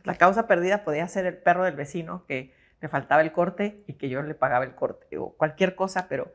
[0.04, 3.92] La causa perdida podía ser el perro del vecino que le faltaba el corte y
[3.92, 6.32] que yo le pagaba el corte o cualquier cosa, pero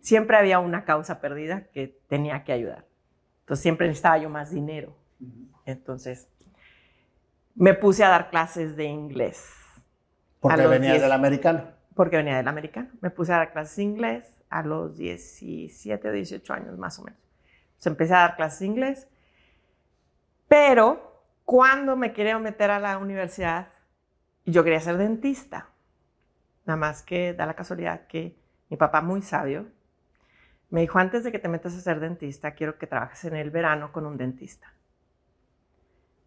[0.00, 2.84] siempre había una causa perdida que tenía que ayudar.
[3.40, 4.94] Entonces siempre necesitaba yo más dinero.
[5.64, 6.28] Entonces
[7.54, 9.48] me puse a dar clases de inglés
[10.38, 11.02] Porque venías 10.
[11.02, 11.64] del americano.
[11.94, 12.90] porque venía del americano.
[13.00, 17.04] Me puse a dar clases de inglés a los 17 o 18 años más o
[17.04, 17.20] menos.
[17.68, 19.08] Entonces empecé a dar clases de inglés
[20.48, 23.68] Pero cuando me quería meter a la universidad,
[24.44, 25.68] yo quería ser dentista.
[26.64, 28.38] Nada más que da la casualidad que
[28.70, 29.66] mi papá, muy sabio,
[30.70, 33.50] me dijo, antes de que te metas a ser dentista, quiero que trabajes en el
[33.50, 34.72] verano con un dentista.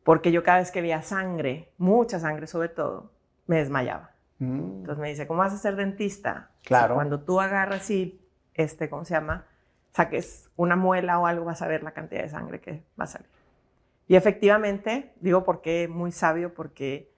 [0.03, 3.11] Porque yo cada vez que veía sangre, mucha sangre sobre todo,
[3.45, 4.11] me desmayaba.
[4.39, 4.77] Mm.
[4.79, 6.51] Entonces me dice, ¿cómo vas a ser dentista?
[6.63, 6.95] Claro.
[6.95, 8.21] cuando tú agarras y,
[8.53, 9.47] este, ¿cómo se llama?
[9.93, 13.07] Saques una muela o algo, vas a ver la cantidad de sangre que va a
[13.07, 13.36] salir.
[14.07, 17.11] Y efectivamente, digo porque muy sabio, porque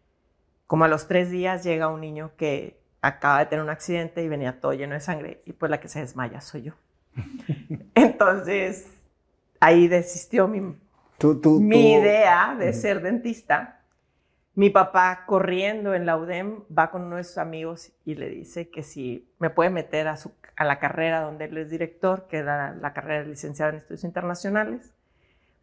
[0.66, 4.28] como a los tres días llega un niño que acaba de tener un accidente y
[4.28, 6.74] venía todo lleno de sangre y pues la que se desmaya soy yo.
[7.96, 8.88] Entonces,
[9.60, 13.82] ahí desistió mi, mi idea de ser dentista.
[14.56, 18.70] Mi papá corriendo en la UDEM va con uno de sus amigos y le dice
[18.70, 22.38] que si me puede meter a, su, a la carrera donde él es director, que
[22.38, 24.94] era la carrera de licenciado en estudios internacionales,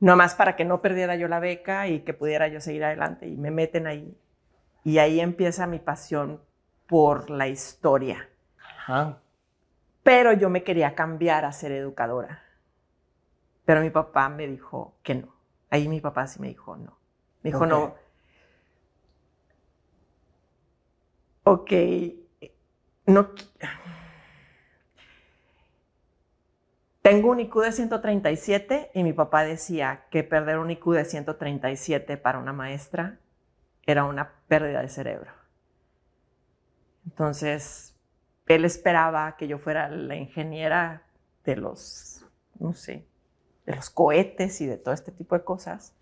[0.00, 3.26] nomás para que no perdiera yo la beca y que pudiera yo seguir adelante.
[3.26, 4.16] Y me meten ahí.
[4.84, 6.40] Y ahí empieza mi pasión
[6.86, 8.28] por la historia.
[10.02, 12.42] Pero yo me quería cambiar a ser educadora.
[13.64, 15.34] Pero mi papá me dijo que no.
[15.70, 16.96] Ahí mi papá sí me dijo no.
[17.42, 17.96] Me dijo no.
[21.42, 21.72] Ok,
[23.06, 23.30] no.
[27.06, 32.16] Tengo un IQ de 137 y mi papá decía que perder un IQ de 137
[32.16, 33.20] para una maestra
[33.84, 35.30] era una pérdida de cerebro.
[37.04, 37.94] Entonces,
[38.48, 41.04] él esperaba que yo fuera la ingeniera
[41.44, 42.26] de los,
[42.58, 43.06] no sé,
[43.66, 45.94] de los cohetes y de todo este tipo de cosas.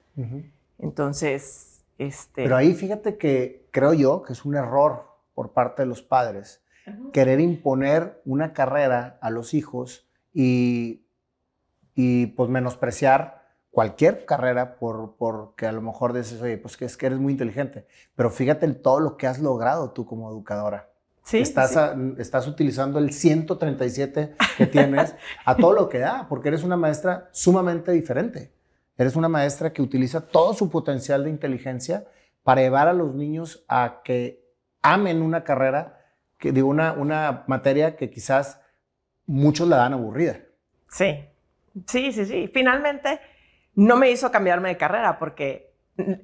[0.79, 2.45] Entonces, este...
[2.45, 6.65] Pero ahí fíjate que creo yo que es un error por parte de los padres
[7.13, 11.07] querer imponer una carrera a los hijos y,
[11.95, 16.97] y pues menospreciar cualquier carrera por porque a lo mejor dices, oye, pues que es
[16.97, 20.91] que eres muy inteligente, pero fíjate en todo lo que has logrado tú como educadora.
[21.25, 21.77] Sí, estás,
[22.19, 25.15] estás utilizando el 137 que tienes
[25.47, 28.53] a todo lo que da, porque eres una maestra sumamente diferente.
[28.97, 32.07] Eres una maestra que utiliza todo su potencial de inteligencia
[32.43, 34.45] para llevar a los niños a que
[34.83, 35.99] amen una carrera,
[36.39, 38.61] que, de una, una materia que quizás
[39.27, 40.39] muchos la dan aburrida.
[40.89, 41.25] Sí,
[41.87, 42.51] sí, sí, sí.
[42.53, 43.21] Finalmente
[43.75, 45.75] no me hizo cambiarme de carrera porque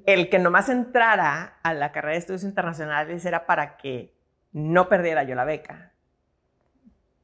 [0.05, 4.13] el que nomás entrara a la carrera de estudios internacionales era para que
[4.51, 5.91] no perdiera yo la beca.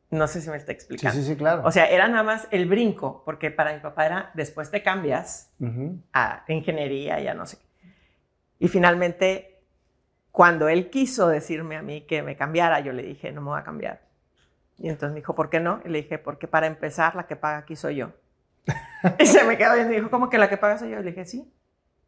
[0.10, 1.14] No sé si me está explicando.
[1.14, 1.64] Sí, sí, sí, claro.
[1.66, 5.54] O sea, era nada más el brinco, porque para mi papá era después te cambias
[6.14, 7.58] a ingeniería, ya no sé.
[8.60, 9.60] Y finalmente,
[10.32, 13.60] cuando él quiso decirme a mí que me cambiara, yo le dije, no me voy
[13.60, 14.07] a cambiar.
[14.80, 15.82] Y entonces me dijo, ¿por qué no?
[15.86, 18.12] Y le dije, porque para empezar, la que paga aquí soy yo.
[19.20, 21.00] y se me quedó y me dijo, ¿cómo que la que paga soy yo?
[21.00, 21.52] Y le dije, sí.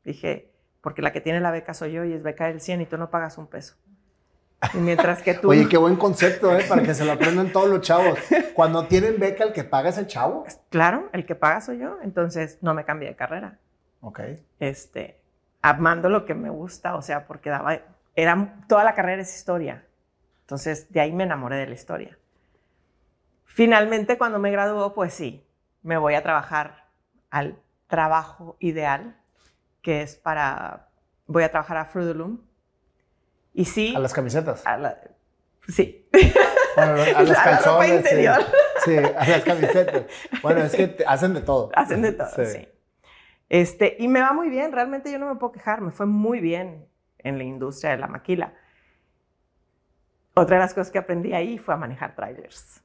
[0.04, 0.52] Dije,
[0.82, 2.98] porque la que tiene la beca soy yo y es beca del 100 y tú
[2.98, 3.76] no pagas un peso.
[4.74, 5.50] Y mientras que tú...
[5.50, 6.66] Oye, qué buen concepto, ¿eh?
[6.68, 8.20] Para que se lo aprendan todos los chavos.
[8.54, 10.46] Cuando tienen beca, el que paga es el chavo.
[10.70, 11.98] Claro, el que paga soy yo.
[12.04, 13.58] Entonces, no me cambié de carrera.
[14.02, 14.20] Ok.
[14.60, 15.22] Este,
[15.62, 17.80] amando lo que me gusta, o sea, porque daba...
[18.16, 19.86] Era, toda la carrera es historia.
[20.42, 22.19] Entonces, de ahí me enamoré de la historia.
[23.60, 25.46] Finalmente, cuando me graduó, pues sí,
[25.82, 26.86] me voy a trabajar
[27.30, 29.18] al trabajo ideal,
[29.82, 30.88] que es para...
[31.28, 32.40] Voy a trabajar a Fruit
[33.54, 33.94] y sí.
[33.98, 34.64] A las camisetas.
[35.68, 36.08] sí.
[36.74, 38.08] Bueno, a los calzones.
[38.86, 38.96] Sí.
[38.96, 40.06] a las camisetas.
[40.42, 41.70] Bueno, es que hacen de todo.
[41.76, 42.66] Hacen de todo, sí.
[43.50, 46.40] Este, y me va muy bien, realmente yo no me puedo quejar, me fue muy
[46.40, 48.54] bien en la industria de la maquila.
[50.34, 52.82] Otra de las cosas que aprendí ahí fue a manejar trailers.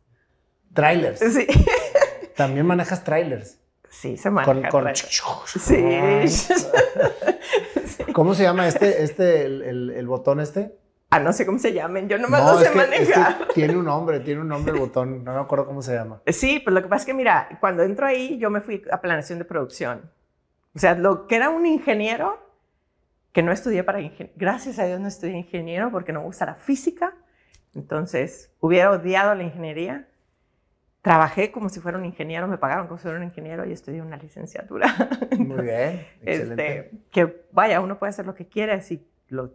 [0.74, 1.20] ¿Trailers?
[1.20, 1.46] Sí.
[2.36, 3.58] ¿También manejas trailers?
[3.88, 4.68] Sí, se maneja.
[4.68, 4.94] Con, con...
[4.94, 5.76] Sí.
[8.12, 10.76] ¿Cómo se llama este, este, el, botón este?
[11.10, 13.48] Ah, no sé cómo se llamen, yo no me lo sé manejar.
[13.54, 16.20] tiene un nombre, tiene un nombre el botón, no me acuerdo cómo se llama.
[16.26, 19.00] Sí, pues lo que pasa es que mira, cuando entro ahí yo me fui a
[19.00, 20.10] planeación de producción.
[20.74, 22.44] O sea, lo que era un ingeniero,
[23.32, 26.46] que no estudié para ingeniero, gracias a Dios no estudié ingeniero porque no me gusta
[26.46, 27.14] la física,
[27.74, 30.08] entonces hubiera odiado la ingeniería
[31.04, 34.00] trabajé como si fuera un ingeniero, me pagaron como si fuera un ingeniero y estudié
[34.00, 34.88] una licenciatura.
[35.36, 36.78] Muy bien, excelente.
[36.78, 39.52] Este, que vaya, uno puede hacer lo que quiere, si, lo,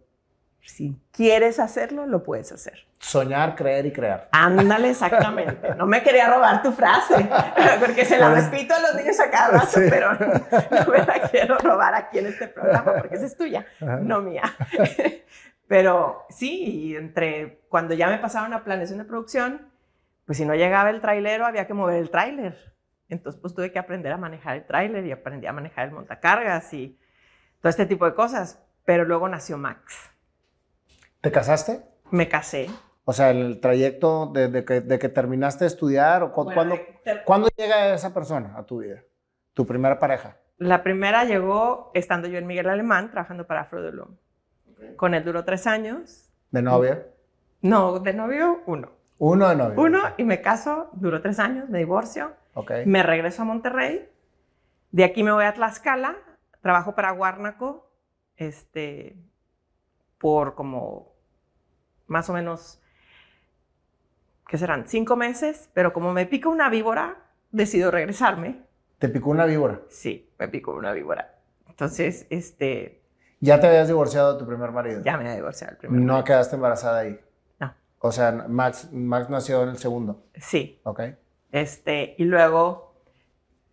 [0.62, 2.86] si quieres hacerlo, lo puedes hacer.
[3.00, 4.30] Soñar, creer y crear.
[4.32, 5.74] Ándale, exactamente.
[5.74, 7.16] No me quería robar tu frase,
[7.80, 11.58] porque se la repito a los niños a cada rato, pero no, me la quiero
[11.58, 14.44] robar aquí en este programa, porque esa es tuya, no mía.
[15.68, 19.70] Pero sí, entre cuando ya me pasaron a planeación de producción,
[20.30, 22.56] pues si no llegaba el trailero, había que mover el tráiler.
[23.08, 26.72] Entonces, pues tuve que aprender a manejar el tráiler y aprendí a manejar el montacargas
[26.72, 27.00] y
[27.60, 28.64] todo este tipo de cosas.
[28.86, 30.12] Pero luego nació Max.
[31.22, 31.82] ¿Te casaste?
[32.12, 32.70] Me casé.
[33.06, 36.78] O sea, el trayecto de, que, de que, terminaste de estudiar, o cuando,
[37.26, 39.02] ¿cuándo llega esa persona a tu vida?
[39.56, 40.38] ¿Tu primera pareja?
[40.60, 43.96] La primera llegó estando yo en Miguel Alemán, trabajando para Fruit
[44.96, 46.30] Con él duró tres años.
[46.52, 47.08] ¿De novia?
[47.64, 48.99] No, de novio, uno.
[49.20, 49.82] Uno de novio.
[49.82, 52.34] Uno, y me caso, duró tres años, me divorcio.
[52.54, 52.86] Okay.
[52.86, 54.10] Me regreso a Monterrey.
[54.92, 56.16] De aquí me voy a Tlaxcala,
[56.62, 57.92] trabajo para Guárnaco,
[58.38, 59.16] este,
[60.18, 61.14] por como
[62.08, 62.82] más o menos
[64.48, 67.18] que serán cinco meses, pero como me pica una víbora,
[67.52, 68.64] decido regresarme.
[68.98, 69.82] ¿Te picó una víbora?
[69.90, 71.36] Sí, me picó una víbora.
[71.68, 73.04] Entonces, este...
[73.42, 75.02] ¿Ya te habías divorciado de tu primer marido?
[75.04, 76.26] Ya me había divorciado del primer ¿No marido.
[76.26, 77.20] quedaste embarazada ahí?
[78.00, 80.26] O sea, Max, Max nació en el segundo.
[80.36, 80.80] Sí.
[80.84, 81.02] Ok.
[81.52, 82.96] Este, y luego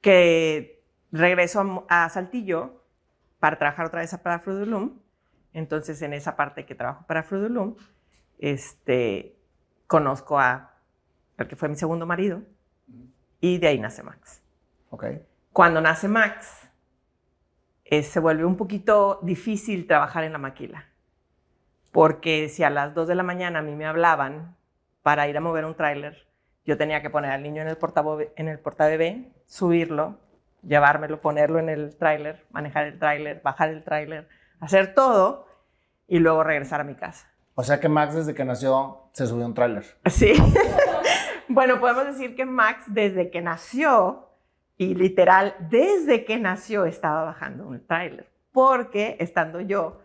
[0.01, 2.83] que regreso a, Saltillo
[3.39, 4.99] para trabajar otra vez para Frudulum.
[5.53, 7.77] Entonces, en esa parte que trabajo para Frudulum,
[8.39, 9.37] este,
[9.87, 10.75] conozco a
[11.39, 12.43] el que fue mi segundo marido
[13.41, 14.43] y de ahí nace Max.
[14.91, 15.23] Okay.
[15.53, 16.69] Cuando nace Max,
[17.85, 20.87] eh, se vuelve un poquito difícil trabajar en la maquila.
[21.97, 24.55] Porque si a las 2 de la mañana a mí me hablaban
[25.03, 26.27] para ir a mover un tráiler,
[26.67, 27.79] yo tenía que poner al niño en el,
[28.37, 30.19] en el portabebé, subirlo,
[30.63, 34.29] llevármelo, ponerlo en el tráiler, manejar el tráiler, bajar el tráiler,
[34.61, 35.47] hacer todo
[36.07, 37.33] y luego regresar a mi casa.
[37.55, 39.87] O sea que Max desde que nació se subió un tráiler.
[40.05, 40.35] Sí.
[41.49, 44.29] bueno, podemos decir que Max desde que nació,
[44.77, 48.31] y literal, desde que nació estaba bajando un tráiler.
[48.53, 50.03] Porque estando yo,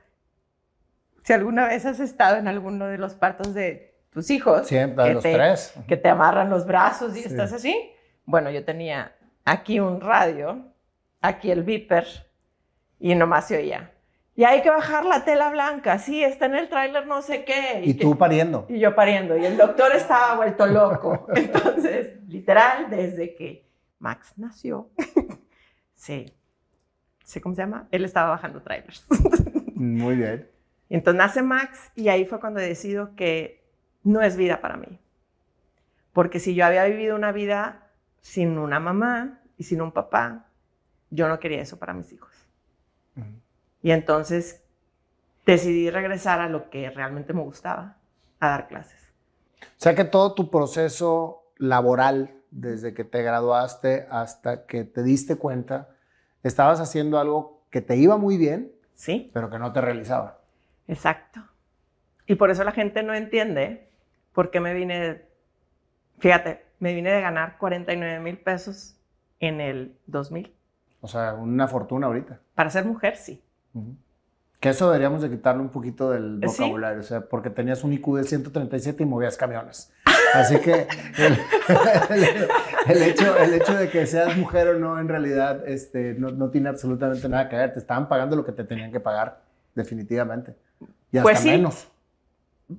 [1.24, 5.14] si alguna vez has estado en alguno de los partos de tus hijos, Siempre, que,
[5.14, 5.74] los te, tres.
[5.88, 7.92] que te amarran los brazos y estás así,
[8.26, 10.66] bueno, yo tenía aquí un radio,
[11.22, 12.06] aquí el beeper,
[13.00, 13.92] y nomás se oía.
[14.36, 17.82] Y hay que bajar la tela blanca, sí, está en el tráiler no sé qué.
[17.84, 18.66] Y, tú pariendo.
[18.70, 19.38] Y yo pariendo.
[19.38, 21.28] Y el doctor estaba vuelto loco.
[21.36, 24.90] Entonces, literal, desde que Max nació,
[25.94, 26.34] sí,
[27.42, 29.06] cómo se llama, él estaba bajando trailers.
[29.76, 30.50] Muy bien.
[30.98, 33.64] Entonces nace Max y ahí fue cuando decido que
[34.04, 35.00] no es vida para mí.
[36.12, 37.88] Porque si yo había vivido una vida
[38.20, 40.48] sin una mamá y sin un papá,
[41.10, 42.30] yo no quería eso para mis hijos.
[43.82, 44.62] Y entonces
[45.46, 47.98] decidí regresar a lo que realmente me gustaba,
[48.40, 49.00] a dar clases.
[49.62, 55.38] O sea que todo tu proceso laboral, desde que te graduaste hasta que te diste
[55.38, 55.90] cuenta,
[56.44, 60.41] estabas haciendo algo que te iba muy bien, sí, pero que no te realizaba.
[60.88, 61.42] Exacto.
[62.26, 63.90] Y por eso la gente no entiende
[64.34, 65.22] por qué me vine,
[66.20, 68.98] fíjate, me vine de ganar 49 mil pesos
[69.40, 70.54] en el 2000.
[71.02, 72.40] O sea, una fortuna ahorita.
[72.56, 73.44] Para ser mujer, sí.
[74.60, 78.18] Que eso deberíamos de quitarle un poquito del vocabulario, o sea, porque tenías un IQ
[78.18, 79.92] de 137 y movías camiones.
[80.36, 80.88] Así que
[82.88, 86.50] el, hecho, el hecho de que seas mujer o no, en realidad, este, no, no,
[86.52, 87.74] tiene absolutamente nada que ver.
[87.74, 89.42] Te estaban pagando lo que te tenían que pagar,
[89.76, 90.56] definitivamente.
[91.12, 91.50] Y hasta pues sí.
[91.50, 91.90] menos.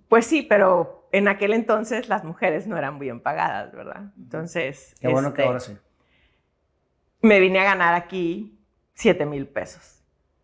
[0.08, 4.12] Pues sí, pero en aquel entonces las mujeres no eran bien pagadas, ¿verdad?
[4.16, 4.94] Entonces...
[5.00, 5.76] Qué bueno este, que ahora sí.
[7.20, 8.58] Me vine a ganar aquí
[8.94, 10.02] 7 mil pesos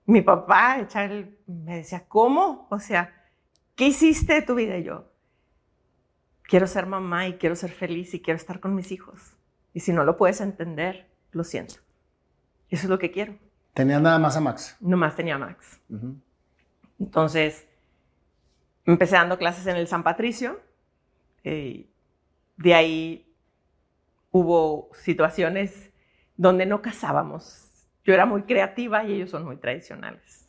[0.09, 0.89] mi papá
[1.47, 2.67] me decía, ¿cómo?
[2.71, 3.13] O sea,
[3.75, 4.79] ¿qué hiciste de tu vida?
[4.79, 5.05] Y yo,
[6.45, 9.37] quiero ser mamá y quiero ser feliz y quiero estar con mis hijos.
[9.75, 11.75] Y si no lo puedes entender, lo siento.
[12.71, 13.37] Eso es lo que quiero.
[13.75, 14.79] ¿Tenía nada más a Max?
[14.81, 15.79] Nomás tenía a Max.
[16.99, 17.67] Entonces,
[18.85, 20.61] empecé dando clases en el San Patricio.
[21.45, 21.87] Eh,
[22.57, 23.35] de ahí
[24.31, 25.91] hubo situaciones
[26.37, 27.69] donde no casábamos
[28.09, 30.49] yo era muy creativa y ellos son muy tradicionales.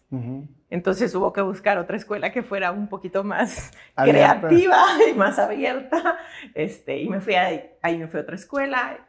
[0.69, 4.77] Entonces hubo que buscar otra escuela que fuera un poquito más creativa
[5.11, 6.17] y más abierta.
[6.55, 9.05] Este, y me fui ahí, ahí me fui a otra escuela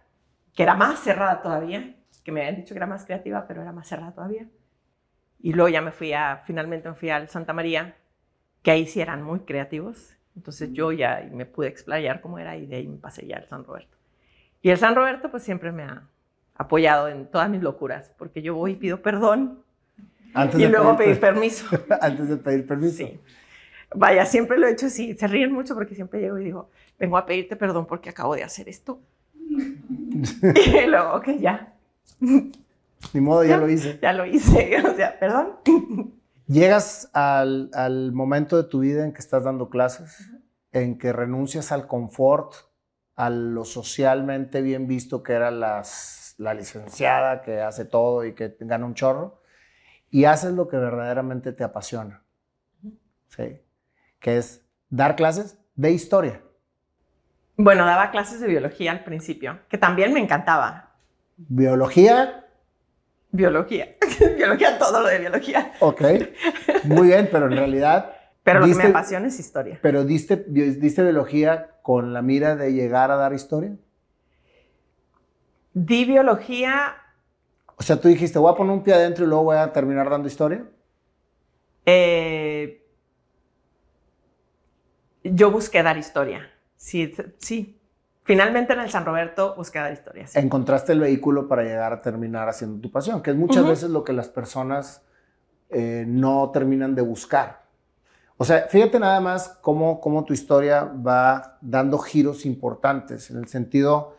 [0.53, 3.70] que era más cerrada todavía, que me habían dicho que era más creativa, pero era
[3.70, 4.48] más cerrada todavía.
[5.42, 7.96] Y luego ya me fui a, finalmente me fui al Santa María,
[8.62, 10.16] que ahí sí eran muy creativos.
[10.36, 13.48] Entonces yo ya me pude explayar cómo era y de ahí me pasé ya al
[13.48, 13.96] San Roberto.
[14.62, 16.02] Y el San Roberto pues siempre me ha,
[16.60, 19.62] apoyado en todas mis locuras, porque yo voy y pido perdón
[20.34, 21.66] Antes y de luego pedir, pedir permiso.
[22.02, 22.98] Antes de pedir permiso.
[22.98, 23.18] Sí.
[23.94, 25.14] Vaya, siempre lo he hecho así.
[25.14, 26.68] Se ríen mucho porque siempre llego y digo,
[26.98, 29.00] vengo a pedirte perdón porque acabo de hacer esto.
[29.40, 31.72] y luego, ok, ya.
[33.13, 33.98] Ni modo, ya, lo hice.
[34.03, 35.59] Ya lo hice, o sea, perdón.
[36.46, 40.31] Llegas al, al momento de tu vida en que estás dando clases,
[40.73, 42.55] en que renuncias al confort,
[43.17, 48.87] a lo socialmente bien visto que las la licenciada que hace todo y que gana
[48.87, 49.42] un chorro,
[50.11, 52.23] y haces lo que verdaderamente te apasiona.
[53.29, 53.61] ¿Sí?
[54.19, 56.42] Que es dar clases de historia.
[57.57, 60.96] Bueno, daba clases de biología al principio, que también me encantaba.
[61.37, 62.46] Biología.
[63.33, 63.96] Biología.
[64.37, 65.72] biología, todo lo de biología.
[65.81, 66.02] Ok.
[66.85, 68.14] Muy bien, pero en realidad.
[68.42, 69.78] Pero lo que me apasiona es historia.
[69.83, 73.76] Pero diste, diste biología con la mira de llegar a dar historia.
[75.74, 76.94] Di biología.
[77.76, 80.08] O sea, tú dijiste, voy a poner un pie adentro y luego voy a terminar
[80.08, 80.64] dando historia.
[81.85, 82.83] Eh,
[85.22, 86.50] yo busqué dar historia.
[86.76, 87.79] Sí, sí.
[88.31, 90.24] Finalmente en el San Roberto busqué dar historia.
[90.35, 94.04] Encontraste el vehículo para llegar a terminar haciendo tu pasión, que es muchas veces lo
[94.04, 95.02] que las personas
[95.68, 97.64] eh, no terminan de buscar.
[98.37, 103.48] O sea, fíjate nada más cómo, cómo tu historia va dando giros importantes en el
[103.48, 104.14] sentido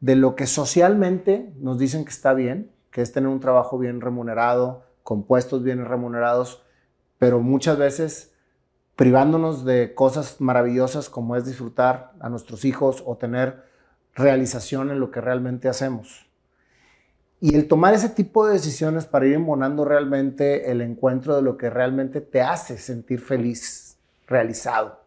[0.00, 4.02] de lo que socialmente nos dicen que está bien, que es tener un trabajo bien
[4.02, 6.62] remunerado, con puestos bien remunerados,
[7.16, 8.33] pero muchas veces
[8.96, 13.64] privándonos de cosas maravillosas como es disfrutar a nuestros hijos o tener
[14.14, 16.26] realización en lo que realmente hacemos.
[17.40, 21.56] Y el tomar ese tipo de decisiones para ir embonando realmente el encuentro de lo
[21.56, 25.00] que realmente te hace sentir feliz, realizado,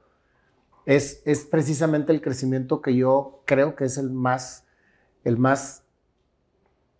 [0.85, 4.65] es, es precisamente el crecimiento que yo creo que es el más,
[5.23, 5.83] el más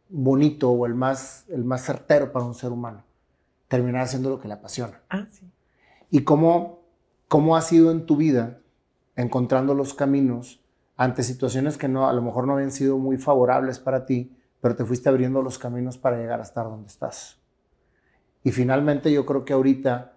[0.10, 3.04] bonito o el más, el más certero para un ser humano.
[3.68, 5.02] Terminar haciendo lo que le apasiona.
[5.10, 5.52] Ah, sí
[6.10, 6.77] y cómo,
[7.28, 8.60] cómo ha sido en tu vida
[9.16, 10.62] encontrando los caminos
[10.96, 14.76] ante situaciones que no, a lo mejor no habían sido muy favorables para ti, pero
[14.76, 17.40] te fuiste abriendo los caminos para llegar a estar donde estás.
[18.44, 20.14] Y finalmente yo creo que ahorita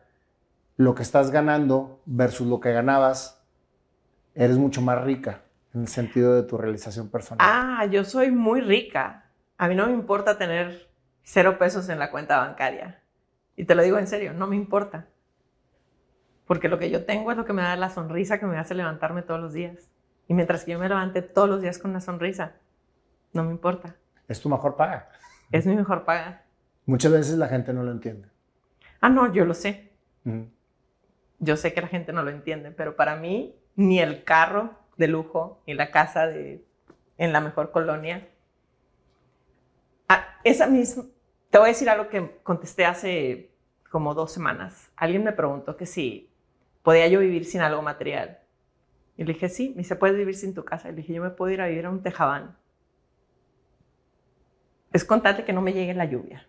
[0.77, 3.43] lo que estás ganando versus lo que ganabas,
[4.35, 5.43] eres mucho más rica
[5.75, 7.47] en el sentido de tu realización personal.
[7.47, 9.31] Ah, yo soy muy rica.
[9.59, 10.89] A mí no me importa tener
[11.23, 13.03] cero pesos en la cuenta bancaria.
[13.57, 15.07] Y te lo digo en serio, no me importa
[16.51, 18.75] porque lo que yo tengo es lo que me da la sonrisa que me hace
[18.75, 19.89] levantarme todos los días.
[20.27, 22.55] Y mientras que yo me levante todos los días con una sonrisa,
[23.33, 23.95] no me importa.
[24.27, 25.11] Es tu mejor paga.
[25.53, 26.43] Es mi mejor paga.
[26.87, 28.27] Muchas veces la gente no lo entiende.
[29.01, 29.93] Ah, no, yo lo sé.
[31.39, 35.07] Yo sé que la gente no lo entiende, pero para mí ni el carro de
[35.07, 36.67] lujo, ni la casa de,
[37.17, 38.29] en la mejor colonia.
[40.09, 41.05] Ah, esa misma,
[41.49, 43.53] te voy a decir algo que contesté hace
[43.89, 44.91] como dos semanas.
[44.97, 46.30] Alguien me preguntó que si
[46.83, 48.39] ¿podía yo vivir sin algo material?
[49.17, 50.89] Y le dije, sí, me dice, ¿puedes vivir sin tu casa?
[50.89, 52.57] Y le dije, yo me puedo ir a vivir a un tejabán.
[54.93, 56.47] Es contarte que no me llegue la lluvia.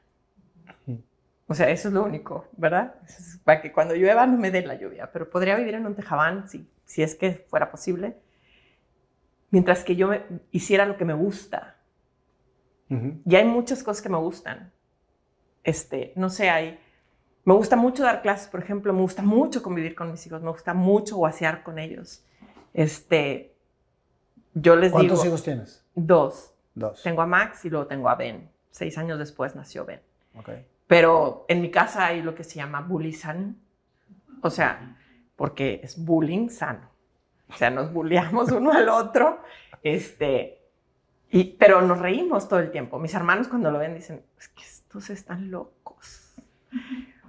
[1.48, 2.96] O sea, eso es lo único, ¿verdad?
[3.44, 6.48] para que cuando llueva no me dé la lluvia, pero podría vivir en un tejabán
[6.48, 8.16] si, si es que fuera posible,
[9.50, 10.12] mientras que yo
[10.52, 11.76] hiciera lo que me gusta.
[12.88, 14.72] Y hay muchas cosas que me gustan.
[15.64, 16.80] Este, no sé, hay
[17.44, 20.52] me gusta mucho dar clases, por ejemplo, me gusta mucho convivir con mis hijos, me
[20.52, 22.24] gusta mucho guasear con ellos.
[22.74, 23.56] Este,
[24.54, 25.34] yo les ¿Cuántos digo...
[25.34, 25.84] hijos tienes?
[25.96, 26.54] Dos.
[26.76, 27.02] Dos.
[27.04, 28.50] Tengo a Max y luego tengo a Ben.
[28.70, 30.02] Seis años después nació Ben.
[30.36, 30.66] Okay.
[30.88, 33.56] Pero en mi casa hay lo que se llama bully sano.
[34.42, 34.98] O sea,
[35.36, 36.90] porque es bullying sano.
[37.50, 39.42] O sea, nos bulleamos uno al otro.
[39.84, 40.62] Este,
[41.32, 43.00] y, pero nos reímos todo el tiempo.
[43.00, 46.36] Mis hermanos cuando lo ven dicen, es que estos están locos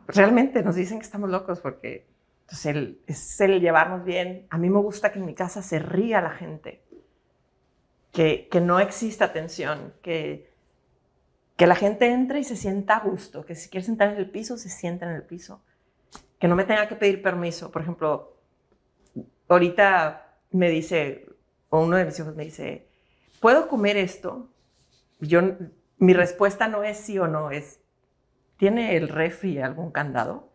[0.06, 2.06] realmente nos dicen que estamos locos porque
[2.46, 4.46] pues, el, es el llevarnos bien.
[4.50, 6.82] A mí me gusta que en mi casa se ría la gente,
[8.12, 10.52] que, que no exista tensión, que,
[11.56, 14.30] que la gente entre y se sienta a gusto, que si quiere sentar en el
[14.30, 15.62] piso, se sienta en el piso,
[16.38, 17.70] que no me tenga que pedir permiso.
[17.70, 18.36] Por ejemplo,
[19.48, 21.26] ahorita me dice,
[21.70, 22.88] o uno de mis hijos me dice,
[23.40, 24.50] ¿puedo comer esto?
[25.20, 25.40] Yo,
[25.98, 27.81] mi respuesta no es sí o no, es
[28.62, 30.52] ¿tiene el refri algún candado?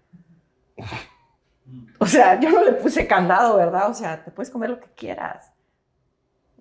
[1.99, 3.89] O sea, yo no le puse candado, ¿verdad?
[3.89, 5.51] O sea, te puedes comer lo que quieras.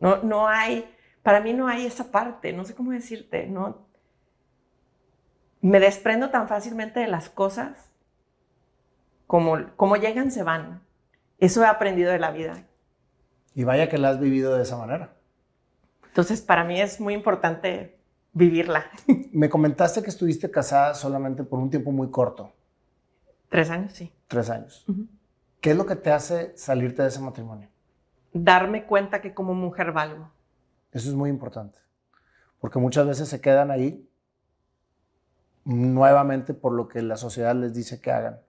[0.01, 0.93] No, no hay,
[1.23, 3.87] para mí no hay esa parte, no sé cómo decirte, no.
[5.61, 7.93] Me desprendo tan fácilmente de las cosas
[9.29, 10.83] como, como llegan, se van.
[11.39, 12.65] Eso he aprendido de la vida.
[13.55, 15.15] Y vaya que la has vivido de esa manera.
[16.09, 17.96] Entonces, para mí es muy importante
[18.37, 18.85] vivirla.
[19.33, 22.53] Me comentaste que estuviste casada solamente por un tiempo muy corto.
[23.49, 24.13] Tres años, sí.
[24.29, 24.85] Tres años.
[25.61, 27.69] ¿Qué es lo que te hace salirte de ese matrimonio?
[28.35, 30.31] Darme cuenta que como mujer valgo.
[30.93, 31.79] Eso es muy importante,
[32.61, 34.09] porque muchas veces se quedan ahí
[35.65, 38.41] nuevamente por lo que la sociedad les dice que hagan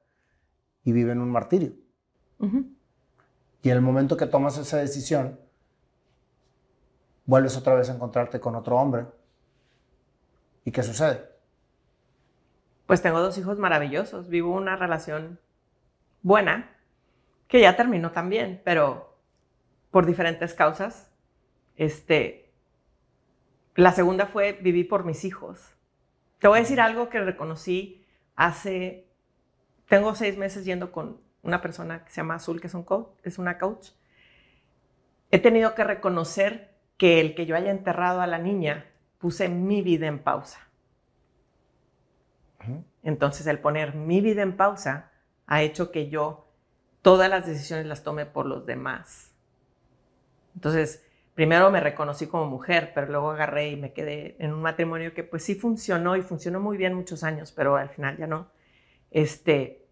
[0.83, 1.73] y viven un martirio.
[3.61, 5.39] Y en el momento que tomas esa decisión,
[7.25, 9.07] vuelves otra vez a encontrarte con otro hombre
[10.67, 11.23] ¿Y qué sucede?
[12.87, 15.39] Pues tengo dos hijos maravillosos, vivo una relación
[16.23, 16.75] buena,
[17.47, 19.17] que ya terminó también, pero
[19.91, 21.09] por diferentes causas.
[21.77, 22.51] Este,
[23.75, 25.73] la segunda fue vivir por mis hijos.
[26.39, 28.05] Te voy a decir algo que reconocí
[28.35, 29.07] hace,
[29.87, 33.17] tengo seis meses yendo con una persona que se llama Azul, que es, un coach,
[33.23, 33.91] es una coach.
[35.31, 38.85] He tenido que reconocer que el que yo haya enterrado a la niña,
[39.17, 40.59] puse mi vida en pausa.
[43.03, 45.11] Entonces, el poner mi vida en pausa
[45.45, 46.47] ha hecho que yo
[47.01, 49.31] todas las decisiones las tome por los demás.
[50.55, 55.13] Entonces, primero me reconocí como mujer, pero luego agarré y me quedé en un matrimonio
[55.13, 58.49] que pues sí funcionó y funcionó muy bien muchos años, pero al final ya no.
[59.11, 59.85] Este,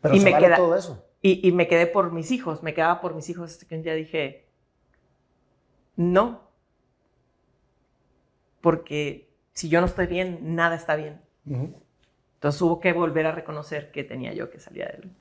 [0.00, 1.04] pero y me vale todo eso.
[1.20, 3.82] Y, y, me quedé por mis hijos, me quedaba por mis hijos hasta que un
[3.82, 4.48] día dije,
[5.96, 6.51] no,
[8.62, 11.20] porque si yo no estoy bien, nada está bien.
[11.44, 15.20] Entonces hubo que volver a reconocer que tenía yo que salir adelante.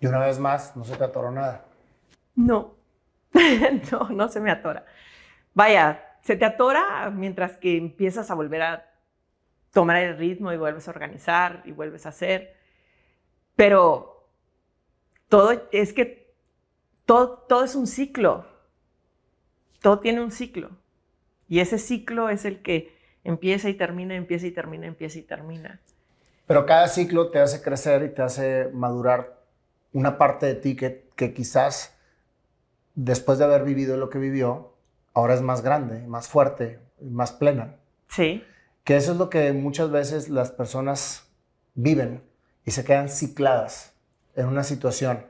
[0.00, 1.64] Y una vez más, no se te atoró nada.
[2.34, 2.74] No,
[3.92, 4.84] no, no se me atora.
[5.54, 8.90] Vaya, se te atora mientras que empiezas a volver a
[9.72, 12.56] tomar el ritmo y vuelves a organizar y vuelves a hacer.
[13.54, 14.28] Pero
[15.28, 16.34] todo es que
[17.04, 18.46] todo, todo es un ciclo.
[19.80, 20.70] Todo tiene un ciclo.
[21.52, 25.82] Y ese ciclo es el que empieza y termina, empieza y termina, empieza y termina.
[26.46, 29.38] Pero cada ciclo te hace crecer y te hace madurar
[29.92, 31.94] una parte de ti que, que quizás
[32.94, 34.72] después de haber vivido lo que vivió,
[35.12, 37.76] ahora es más grande, más fuerte, más plena.
[38.08, 38.42] Sí.
[38.82, 41.28] Que eso es lo que muchas veces las personas
[41.74, 42.22] viven
[42.64, 43.94] y se quedan cicladas
[44.36, 45.26] en una situación.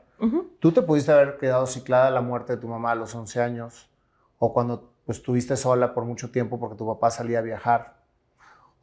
[0.61, 3.41] Tú te pudiste haber quedado ciclada a la muerte de tu mamá a los 11
[3.41, 3.89] años
[4.39, 8.03] o cuando pues, estuviste sola por mucho tiempo porque tu papá salía a viajar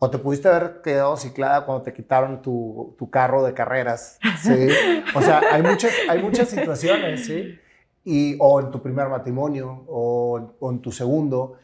[0.02, 4.68] o te pudiste haber quedado ciclada cuando te quitaron tu, tu carro de carreras, ¿sí?
[5.14, 7.58] O sea, hay muchas, hay muchas situaciones, ¿sí?
[8.02, 11.58] Y, o en tu primer matrimonio, o, o en tu segundo,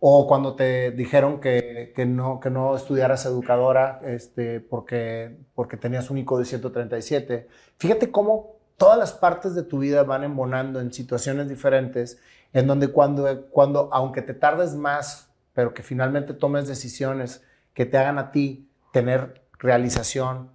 [0.00, 6.10] o cuando te dijeron que, que, no, que no estudiaras educadora este, porque, porque tenías
[6.10, 7.48] un ICO de 137.
[7.78, 12.20] Fíjate cómo todas las partes de tu vida van embonando en situaciones diferentes,
[12.52, 17.44] en donde cuando, cuando aunque te tardes más, pero que finalmente tomes decisiones,
[17.74, 20.50] que te hagan a ti tener realización,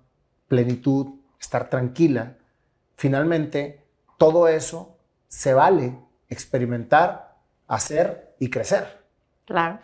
[0.48, 2.38] plenitud, estar tranquila,
[2.96, 3.86] finalmente
[4.18, 7.36] todo eso se vale experimentar,
[7.68, 9.04] hacer y crecer.
[9.46, 9.80] Claro.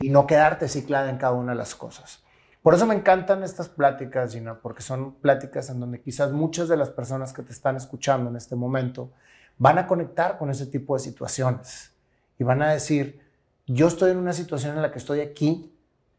[0.00, 2.24] Y no quedarte ciclada en cada una de las cosas.
[2.62, 6.76] Por eso me encantan estas pláticas, Gina, porque son pláticas en donde quizás muchas de
[6.76, 9.12] las personas que te están escuchando en este momento
[9.58, 11.92] van a conectar con ese tipo de situaciones
[12.38, 13.20] y van a decir,
[13.66, 15.72] yo estoy en una situación en la que estoy aquí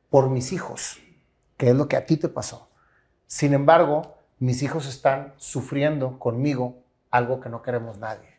[0.10, 1.00] por mis hijos,
[1.58, 2.70] que es lo que a ti te pasó.
[3.28, 8.36] Sin embargo, mis hijos están sufriendo conmigo algo que no queremos nadie.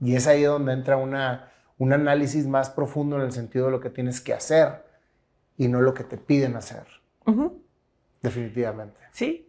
[0.00, 3.80] Y es ahí donde entra una, un análisis más profundo en el sentido de lo
[3.80, 4.84] que tienes que hacer
[5.56, 6.86] y no lo que te piden hacer.
[8.22, 9.00] Definitivamente.
[9.12, 9.43] Sí.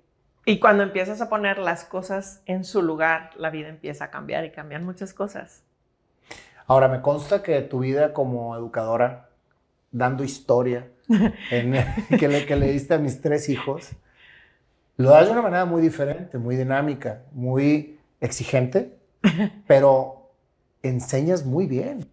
[0.46, 4.46] Y cuando empiezas a poner las cosas en su lugar, la vida empieza a cambiar
[4.46, 5.64] y cambian muchas cosas.
[6.68, 9.30] Ahora, me consta que tu vida como educadora
[9.92, 10.88] dando historia
[11.52, 11.74] en,
[12.20, 13.92] que, le, que le diste a mis tres hijos,
[14.98, 18.98] lo das de una manera muy diferente, muy dinámica, muy exigente,
[19.68, 20.32] pero
[20.84, 22.08] enseñas muy bien.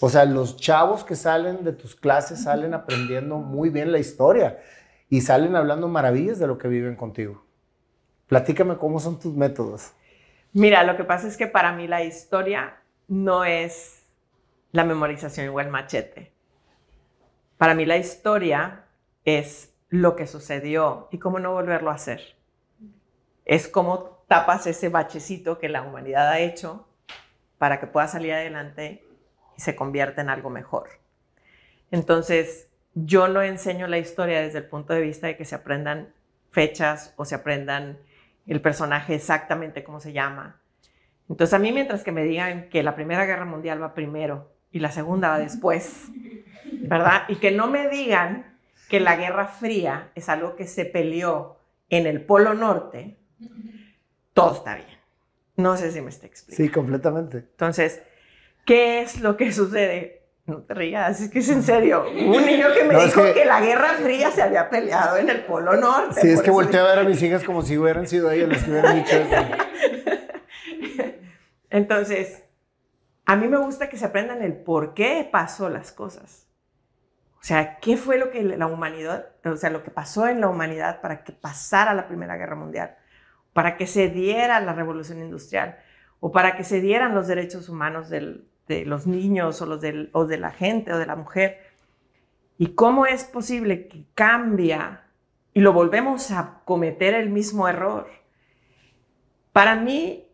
[0.00, 4.58] O sea, los chavos que salen de tus clases salen aprendiendo muy bien la historia
[5.08, 7.45] y salen hablando maravillas de lo que viven contigo.
[8.28, 9.92] Platícame cómo son tus métodos.
[10.52, 14.02] Mira, lo que pasa es que para mí la historia no es
[14.72, 16.32] la memorización igual machete.
[17.56, 18.84] Para mí la historia
[19.24, 22.36] es lo que sucedió y cómo no volverlo a hacer.
[23.44, 26.86] Es cómo tapas ese bachecito que la humanidad ha hecho
[27.58, 29.04] para que pueda salir adelante
[29.56, 30.88] y se convierta en algo mejor.
[31.90, 36.12] Entonces, yo no enseño la historia desde el punto de vista de que se aprendan
[36.50, 37.98] fechas o se aprendan
[38.46, 40.60] el personaje exactamente cómo se llama.
[41.28, 44.78] Entonces, a mí mientras que me digan que la Primera Guerra Mundial va primero y
[44.78, 46.06] la Segunda va después,
[46.82, 47.24] ¿verdad?
[47.28, 48.56] Y que no me digan
[48.88, 53.18] que la Guerra Fría es algo que se peleó en el Polo Norte,
[54.32, 54.98] todo está bien.
[55.56, 56.64] No sé si me está explicando.
[56.64, 57.38] Sí, completamente.
[57.38, 58.02] Entonces,
[58.64, 60.25] ¿qué es lo que sucede?
[60.46, 62.04] No te rías, es que es en serio.
[62.08, 63.44] Un niño que me dijo que...
[63.44, 66.20] la Guerra Fría se había peleado en el Polo Norte.
[66.20, 68.62] Sí, es que volteé a ver a mis hijas como si hubieran sido ellas las
[68.62, 69.34] que hubieran dicho eso.
[71.70, 72.44] Entonces,
[73.24, 76.46] a mí me gusta que se aprendan el por qué pasó las cosas.
[77.40, 80.48] O sea, ¿qué fue lo que la humanidad, o sea, lo que pasó en la
[80.48, 82.96] humanidad para que pasara la Primera Guerra Mundial?
[83.52, 85.76] Para que se diera la revolución industrial
[86.20, 88.10] o para que se dieran los derechos humanos
[88.68, 91.58] de los niños o, los o de la gente o de la mujer.
[92.58, 95.04] ¿Y cómo es posible que cambia
[95.52, 98.08] y lo volvemos a cometer el mismo error?
[99.52, 100.26] Para mí,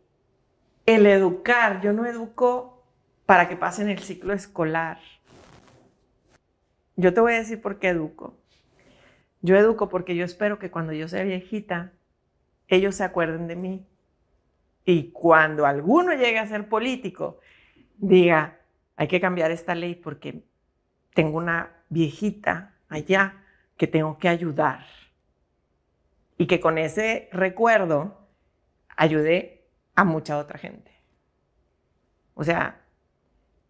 [0.87, 2.85] el educar, yo no educo
[3.27, 4.99] para que pasen el ciclo escolar.
[6.97, 8.37] Yo te voy a decir por qué educo.
[9.41, 11.93] Yo educo porque yo espero que cuando yo sea viejita,
[12.69, 13.87] ellos se acuerden de mí.
[14.85, 17.39] Y cuando alguno llegue a ser político,
[17.97, 18.61] diga,
[18.97, 20.45] hay que cambiar esta ley porque
[21.15, 23.43] tengo una viejita allá
[23.77, 24.87] que tengo que ayudar.
[26.37, 28.29] Y que con ese recuerdo
[28.97, 30.91] ayude a mucha otra gente.
[32.35, 32.81] O sea,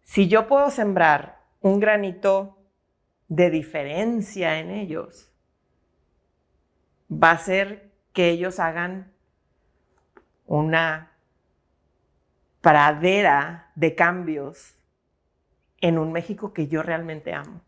[0.03, 2.57] si yo puedo sembrar un granito
[3.27, 5.31] de diferencia en ellos,
[7.11, 9.11] va a ser que ellos hagan
[10.45, 11.12] una
[12.63, 14.73] pradera de cambios
[15.81, 17.61] en un México que yo realmente amo.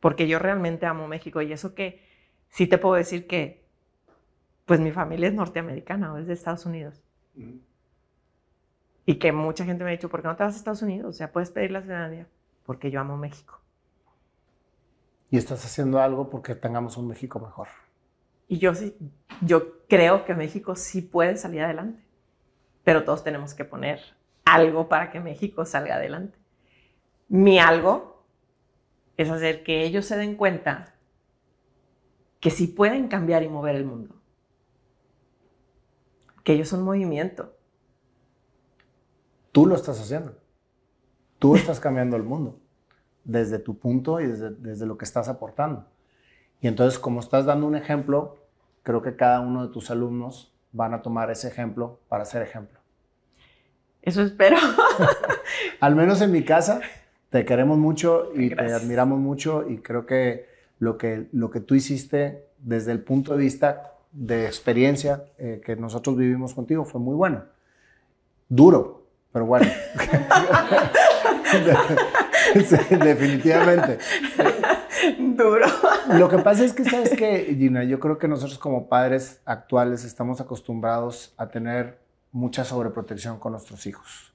[0.00, 2.04] Porque yo realmente amo México y eso que
[2.48, 3.64] sí te puedo decir que
[4.64, 7.00] pues mi familia es norteamericana o es de Estados Unidos.
[9.06, 11.10] Y que mucha gente me ha dicho, ¿por qué no te vas a Estados Unidos?
[11.10, 12.26] O sea, puedes pedir la ciudadanía.
[12.66, 13.60] Porque yo amo México.
[15.30, 17.68] Y estás haciendo algo porque tengamos un México mejor.
[18.48, 18.96] Y yo sí,
[19.40, 22.02] yo creo que México sí puede salir adelante,
[22.84, 24.00] pero todos tenemos que poner
[24.44, 26.38] algo para que México salga adelante.
[27.28, 28.24] Mi algo
[29.16, 30.94] es hacer que ellos se den cuenta
[32.40, 34.16] que sí pueden cambiar y mover el mundo,
[36.42, 37.54] que ellos son movimiento.
[39.52, 40.38] Tú lo estás haciendo.
[41.38, 42.60] Tú estás cambiando el mundo
[43.24, 45.86] desde tu punto y desde, desde lo que estás aportando.
[46.60, 48.38] Y entonces, como estás dando un ejemplo,
[48.82, 52.78] creo que cada uno de tus alumnos van a tomar ese ejemplo para ser ejemplo.
[54.02, 54.56] Eso espero.
[55.80, 56.80] Al menos en mi casa,
[57.30, 60.48] te queremos mucho y te admiramos mucho y creo que
[60.78, 65.76] lo que, lo que tú hiciste desde el punto de vista de experiencia eh, que
[65.76, 67.44] nosotros vivimos contigo fue muy bueno.
[68.48, 69.66] Duro, pero bueno.
[73.04, 73.98] definitivamente.
[75.18, 75.66] Duro.
[76.18, 77.84] Lo que pasa es que, ¿sabes qué, Gina?
[77.84, 81.98] Yo creo que nosotros como padres actuales estamos acostumbrados a tener
[82.32, 84.32] mucha sobreprotección con nuestros hijos.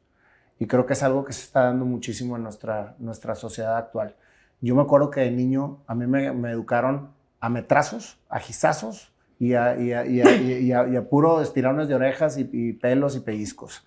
[0.60, 4.16] Y creo que es algo que se está dando muchísimo en nuestra, nuestra sociedad actual.
[4.62, 9.54] Yo me acuerdo que de niño a mí me, educaron a metrazos, a gizazos y
[9.54, 13.86] a, y y a, puro estirones de orejas y, pelos y pellizcos.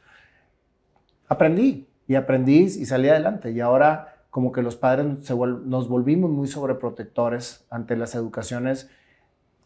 [1.27, 3.51] Aprendí y aprendí y salí adelante.
[3.51, 8.91] Y ahora como que los padres nos volvimos muy sobreprotectores ante las educaciones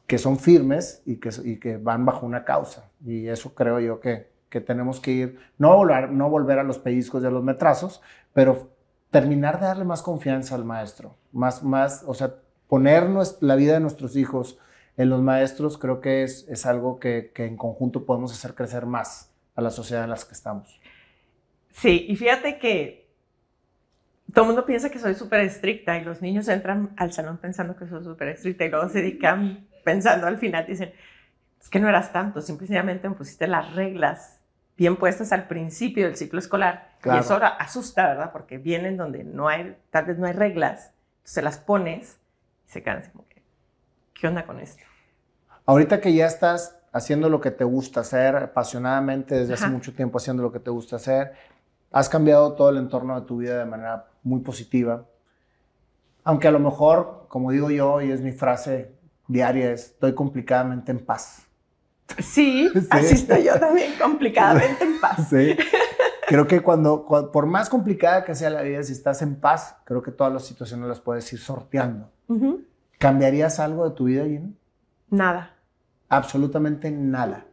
[0.06, 2.90] que son firmes y que, y que van bajo una causa.
[3.04, 6.78] Y eso creo yo que, que tenemos que ir, no volver, no volver a los
[6.78, 8.02] pellizcos y a los metrazos,
[8.32, 8.70] pero
[9.10, 12.34] terminar de darle más confianza al maestro, más, más, o sea,
[12.68, 13.04] poner
[13.40, 14.58] la vida de nuestros hijos
[14.96, 18.86] en los maestros, creo que es, es algo que, que en conjunto podemos hacer crecer
[18.86, 20.80] más a la sociedad en la que estamos.
[21.70, 23.01] Sí, y fíjate que
[24.33, 27.76] todo el mundo piensa que soy súper estricta y los niños entran al salón pensando
[27.76, 30.93] que soy súper estricta y luego se dedican pensando al final, dicen,
[31.61, 34.41] es que no eras tanto, simplemente me pusiste las reglas
[34.76, 36.93] bien puestas al principio del ciclo escolar.
[37.05, 38.33] Y eso ahora asusta, ¿verdad?
[38.33, 40.93] Porque vienen donde no hay, tal vez no hay reglas,
[41.24, 42.18] se las pones
[42.66, 43.43] y se quedan así como que,
[44.14, 44.83] ¿qué onda con esto?
[45.66, 50.18] Ahorita que ya estás haciendo lo que te gusta hacer, apasionadamente desde hace mucho tiempo
[50.18, 51.33] haciendo lo que te gusta hacer,
[51.93, 55.05] has cambiado todo el entorno de tu vida de manera muy positiva.
[56.24, 58.95] Aunque a lo mejor, como digo yo, y es mi frase
[59.28, 61.47] diaria, es, estoy complicadamente en paz.
[62.18, 65.28] Sí, así estoy yo también, complicadamente en paz.
[65.28, 65.57] Sí.
[66.26, 70.03] Creo que cuando, por más complicada que sea la vida, si estás en paz, creo
[70.03, 72.11] que todas las situaciones las puedes ir sorteando.
[72.99, 74.49] ¿Cambiarías algo de tu vida, Gina?
[75.11, 75.57] Nada.
[76.09, 77.47] Absolutamente nada.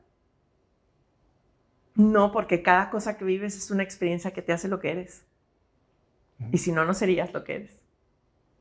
[1.96, 5.26] No, porque cada cosa que vives es una experiencia que te hace lo que eres.
[6.52, 7.82] Y si no, no serías lo que eres.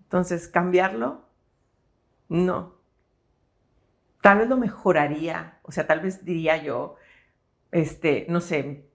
[0.02, 1.24] Entonces, cambiarlo,
[2.28, 2.74] no.
[4.20, 6.96] Tal vez lo mejoraría, o sea, tal vez diría yo,
[7.70, 8.88] este, no sé,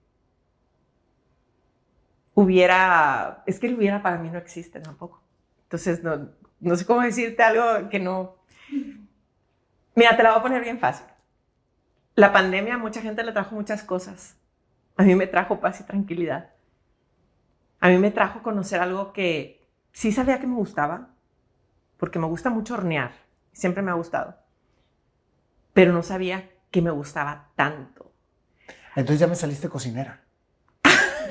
[2.34, 5.22] hubiera, es que el hubiera para mí no existe tampoco.
[5.64, 6.30] Entonces, no,
[6.60, 8.36] no sé cómo decirte algo que no...
[9.94, 11.06] Mira, te la voy a poner bien fácil.
[12.14, 14.36] La pandemia a mucha gente le trajo muchas cosas.
[14.96, 16.50] A mí me trajo paz y tranquilidad.
[17.80, 21.10] A mí me trajo conocer algo que sí sabía que me gustaba,
[21.96, 23.12] porque me gusta mucho hornear,
[23.52, 24.36] siempre me ha gustado,
[25.72, 28.12] pero no sabía que me gustaba tanto.
[28.96, 30.23] Entonces ya me saliste cocinera.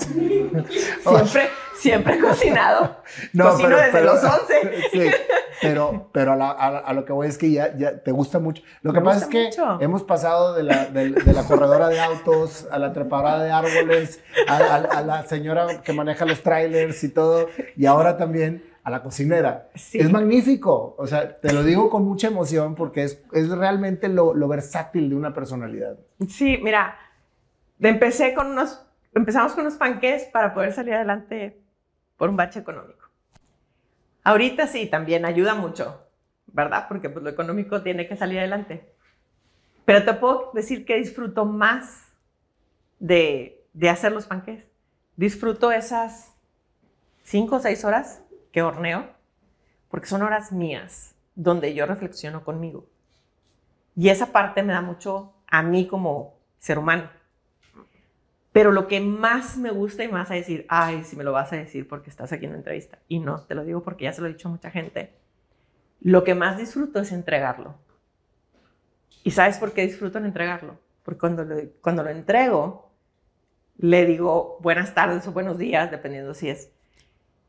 [1.04, 2.98] siempre, siempre he cocinado.
[3.38, 4.54] Cocino desde los 11.
[4.92, 5.10] Sí,
[5.62, 8.62] pero, pero a, lo que voy es que ya, ya te gusta mucho.
[8.82, 9.50] Lo que pasa es que
[9.80, 15.02] hemos pasado de la, de, la, corredora de autos a la trepadora de árboles, a,
[15.02, 19.70] la señora que maneja los trailers y todo, y ahora también a la cocinera.
[19.74, 20.96] Es magnífico.
[20.98, 25.10] O sea, te lo digo con mucha emoción porque es, es realmente lo, lo versátil
[25.10, 25.98] de una personalidad.
[26.28, 26.98] Sí, mira,
[27.80, 28.83] empecé con unos
[29.16, 31.62] empezamos con unos panques para poder salir adelante
[32.18, 33.10] por un bache económico.
[34.24, 36.08] Ahorita sí, también ayuda mucho,
[36.48, 36.86] ¿verdad?
[36.88, 38.94] Porque pues, lo económico tiene que salir adelante.
[39.86, 42.08] Pero te puedo decir que disfruto más
[43.00, 44.64] de, de hacer los panques.
[45.18, 46.34] Disfruto esas
[47.24, 49.08] cinco o seis horas que horneo,
[49.90, 52.88] porque son horas mías, donde yo reflexiono conmigo.
[53.96, 57.10] Y esa parte me da mucho a mí como ser humano.
[58.54, 61.52] Pero lo que más me gusta y más a decir, ay, si me lo vas
[61.52, 63.00] a decir porque estás aquí en la entrevista.
[63.08, 65.12] Y no, te lo digo porque ya se lo he dicho a mucha gente.
[66.00, 67.76] Lo que más disfruto es entregarlo.
[69.24, 70.80] ¿Y sabes por qué disfruto en entregarlo?
[71.02, 72.92] Porque cuando lo, cuando lo entrego,
[73.78, 76.72] le digo buenas tardes o buenos días, dependiendo si es.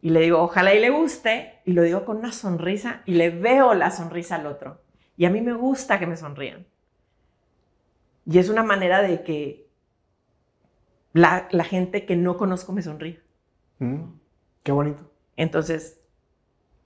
[0.01, 1.61] Y le digo, ojalá y le guste.
[1.67, 4.81] Y lo digo con una sonrisa y le veo la sonrisa al otro.
[5.19, 6.67] Y a mí me gusta que me sonrían.
[8.25, 9.64] Y es una manera de que
[11.15, 13.23] la, gente que no conozco me sonríe.
[13.79, 14.03] Mm,
[14.63, 15.11] qué bonito.
[15.37, 16.01] Entonces,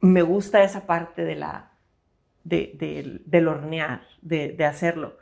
[0.01, 1.73] me gusta esa parte de la,
[2.45, 5.17] de, del hornear, de, hacerlo.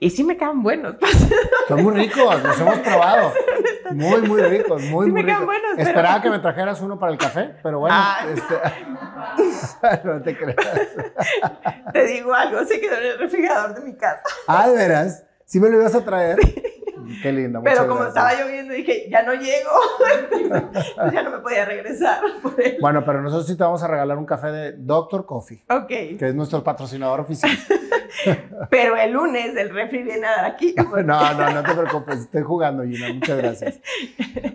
[0.00, 0.96] Y sí me quedan buenos.
[1.68, 3.32] Son muy ricos, los hemos probado.
[3.92, 7.12] Muy, muy ricos, muy, sí muy me Quedan buenos, Esperaba que me trajeras uno para
[7.12, 7.94] el café, pero bueno.
[7.94, 8.24] Ah.
[8.26, 8.54] Este,
[10.04, 10.56] no te creas.
[11.92, 14.22] Te digo algo, se quedó en el refrigerador de mi casa.
[14.46, 15.26] Ah, de veras.
[15.44, 16.38] ¿Sí me lo ibas a traer?
[17.22, 17.60] Qué linda.
[17.62, 19.70] Pero como estaba lloviendo, dije, ya no llego.
[20.30, 22.20] Pues ya no me podía regresar.
[22.80, 25.64] Bueno, pero nosotros sí te vamos a regalar un café de Doctor Coffee.
[25.68, 25.88] Ok.
[25.88, 27.52] Que es nuestro patrocinador oficial.
[28.70, 30.74] pero el lunes el refri viene a dar aquí.
[31.04, 32.20] no, no, no te preocupes.
[32.20, 33.12] Estoy jugando, Gina.
[33.12, 33.80] Muchas gracias.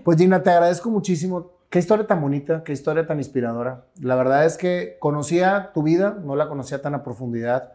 [0.03, 1.51] Pues, Gina, te agradezco muchísimo.
[1.69, 3.83] Qué historia tan bonita, qué historia tan inspiradora.
[4.01, 7.73] La verdad es que conocía tu vida, no la conocía tan a profundidad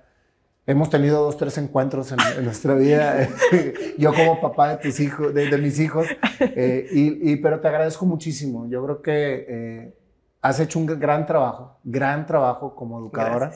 [0.65, 3.29] Hemos tenido dos, tres encuentros en, nuestra vida,
[3.99, 6.07] yo como papá de tus hijos, de, mis hijos,
[6.39, 8.69] eh, y, pero te agradezco muchísimo.
[8.69, 9.97] Yo creo que eh,
[10.41, 13.53] has hecho un gran trabajo, gran trabajo como educadora,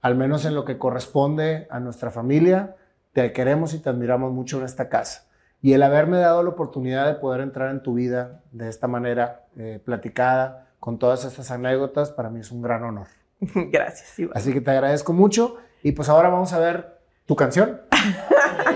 [0.00, 2.76] al menos en lo que corresponde a nuestra familia.
[3.12, 5.26] Te queremos y te admiramos mucho en esta casa.
[5.62, 9.46] Y el haberme dado la oportunidad de poder entrar en tu vida de esta manera
[9.58, 13.08] eh, platicada, con todas estas anécdotas, para mí es un gran honor.
[13.40, 14.16] Gracias.
[14.16, 14.36] Iván.
[14.36, 15.56] Así que te agradezco mucho.
[15.82, 17.80] Y pues ahora vamos a ver tu canción.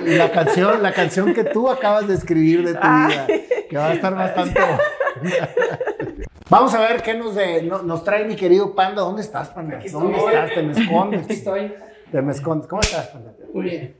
[0.07, 3.27] y la canción, la canción que tú acabas de escribir de tu vida,
[3.69, 4.61] que va a estar bastante...
[6.51, 9.03] Vamos a ver qué nos, de, nos trae mi querido Panda.
[9.03, 9.79] ¿Dónde estás, Panda?
[9.93, 10.51] ¿Dónde estás?
[10.53, 11.25] Te me escondes.
[11.25, 11.75] Aquí estoy.
[12.11, 12.67] Te me escondes.
[12.67, 13.33] ¿Cómo estás, Panda?
[13.55, 13.97] Muy bien.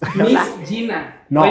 [0.14, 1.24] Miss Gina.
[1.30, 1.46] No,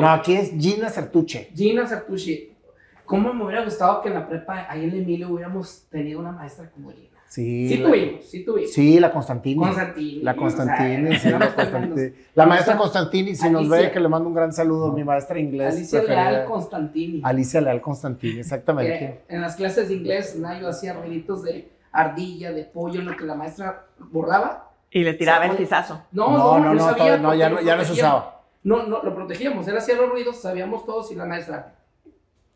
[0.00, 1.50] no, aquí es Gina Sartuche.
[1.54, 2.56] Gina Sartuche.
[3.04, 6.70] ¿Cómo me hubiera gustado que en la prepa, ahí en Emilio, hubiéramos tenido una maestra
[6.70, 7.09] como Gina?
[7.30, 8.72] Sí, sí tuvimos, sí tuvimos.
[8.72, 9.54] Sí, la Constantini.
[9.54, 10.20] Constantini.
[10.20, 12.12] La Constantini, sí, la Constantini.
[12.34, 15.76] La maestra Constantini, si nos ve, que le mando un gran saludo, mi maestra inglés.
[15.76, 17.20] Alicia Leal Constantini.
[17.22, 19.20] Alicia Leal Constantini, exactamente.
[19.28, 23.24] en las clases de inglés, yo hacía ruiditos de ardilla, de pollo, en lo que
[23.24, 24.72] la maestra borraba.
[24.90, 26.02] Y le tiraba el pisazo.
[26.10, 28.42] No, no, no, no, sabía no ya, no, ya no se usaba.
[28.64, 29.68] No, no, lo protegíamos.
[29.68, 31.76] Él hacía los ruidos, sabíamos todos y la maestra.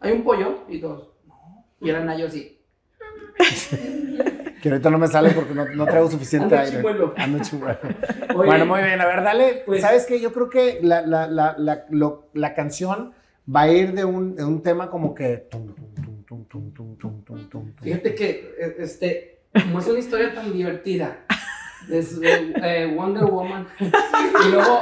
[0.01, 1.11] Hay un pollo y todos.
[1.29, 1.64] No.
[1.81, 2.59] Y era Nayo así.
[4.65, 6.83] Que ahorita no me sale porque no, no traigo suficiente aire.
[7.19, 7.79] Ando chimuelo.
[8.35, 8.99] bueno, muy bien.
[8.99, 9.62] A ver, dale.
[9.67, 10.19] Pues, ¿Sabes qué?
[10.19, 11.85] Yo creo que la, la, la,
[12.33, 13.12] la canción
[13.55, 15.49] va a ir de un, de un tema como que...
[17.83, 21.19] Fíjate que este, como es una historia tan divertida,
[21.91, 24.81] es eh, Wonder Woman, y luego...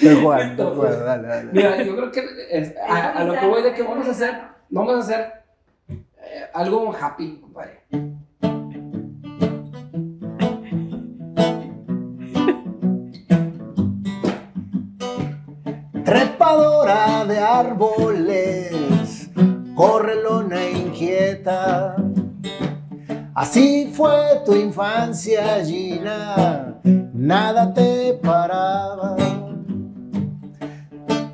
[0.00, 0.56] Te juegan,
[1.04, 1.50] dale, dale.
[1.52, 4.34] Mira, yo creo que a, a, lo que voy de que vamos a hacer,
[4.68, 5.32] vamos a hacer
[6.30, 7.80] eh, algo happy, compadre.
[17.60, 19.28] Árboles,
[19.74, 21.94] correlona inquieta.
[23.34, 26.80] Así fue tu infancia, Gina,
[27.12, 29.14] nada te paraba.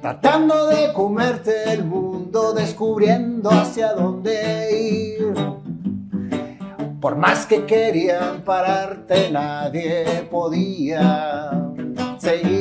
[0.01, 5.33] Tratando de comerte el mundo, descubriendo hacia dónde ir
[7.01, 11.53] Por más que querían pararte, nadie podía
[12.19, 12.56] seguir.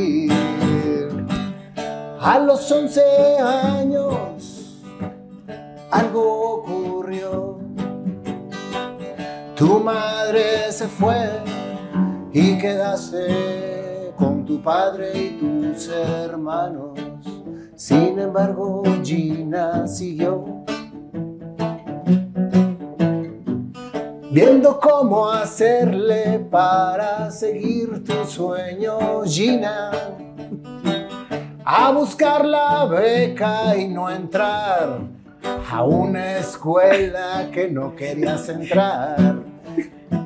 [2.19, 3.01] A los 11
[3.39, 4.81] años
[5.91, 7.57] algo ocurrió.
[9.55, 11.29] Tu madre se fue
[12.33, 16.99] y quedaste con tu padre y tus hermanos.
[17.75, 20.65] Sin embargo, Gina siguió
[24.31, 29.91] viendo cómo hacerle para seguir tu sueño, Gina.
[31.67, 34.99] A buscar la beca y no entrar
[35.71, 39.35] a una escuela que no querías entrar.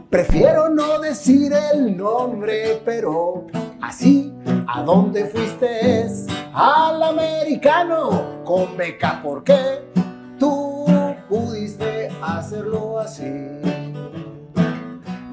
[0.09, 3.47] Prefiero no decir el nombre, pero
[3.81, 4.33] así,
[4.67, 6.07] ¿a dónde fuiste?
[6.53, 9.55] Al americano con beca, porque
[10.37, 10.85] tú
[11.29, 13.31] pudiste hacerlo así.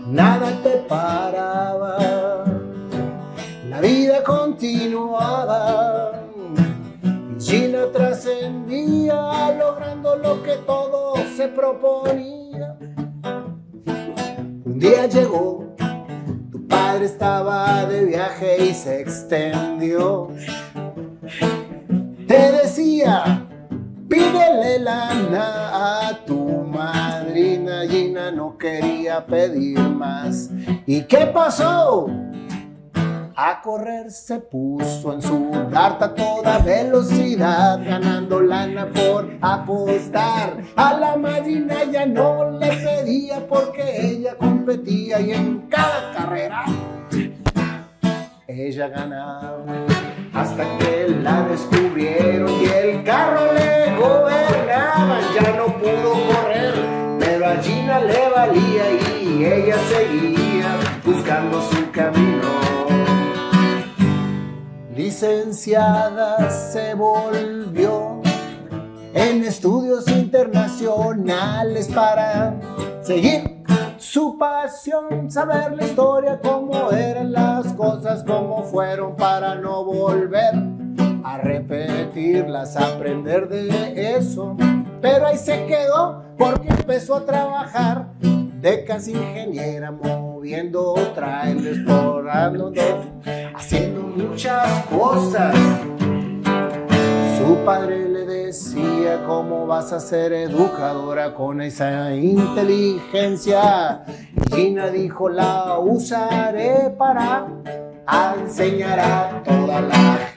[0.06, 2.44] Nada te paraba,
[3.76, 6.12] la vida continuaba.
[7.38, 12.78] Y Gina trascendía, logrando lo que todo se proponía.
[14.64, 15.74] Un día llegó,
[16.50, 20.30] tu padre estaba de viaje y se extendió.
[22.26, 23.46] Te decía,
[24.08, 27.82] pídele lana a tu madrina.
[27.86, 30.48] Gina no quería pedir más.
[30.86, 32.08] ¿Y qué pasó?
[33.38, 40.56] A correr se puso en su darta a toda velocidad, ganando lana por apostar.
[40.74, 46.64] A la madrina ya no le pedía porque ella competía y en cada carrera
[48.46, 49.66] ella ganaba.
[50.32, 55.20] Hasta que la descubrieron y el carro le gobernaba.
[55.34, 56.74] Ya no pudo correr,
[57.18, 60.74] pero a Gina le valía y ella seguía
[61.04, 62.35] buscando su camino
[64.96, 68.22] licenciada se volvió
[69.12, 72.54] en estudios internacionales para
[73.02, 73.62] seguir
[73.98, 80.54] su pasión, saber la historia, cómo eran las cosas, cómo fueron para no volver
[81.22, 84.56] a repetirlas, aprender de eso.
[85.02, 88.06] Pero ahí se quedó porque empezó a trabajar
[88.62, 92.72] de casi ingeniera, moviendo trailers, explorando,
[93.54, 95.54] haciendo muchas cosas.
[97.38, 104.04] Su padre le decía, ¿cómo vas a ser educadora con esa inteligencia?
[104.50, 107.46] Gina dijo, la usaré para
[108.40, 110.35] enseñar a toda la gente.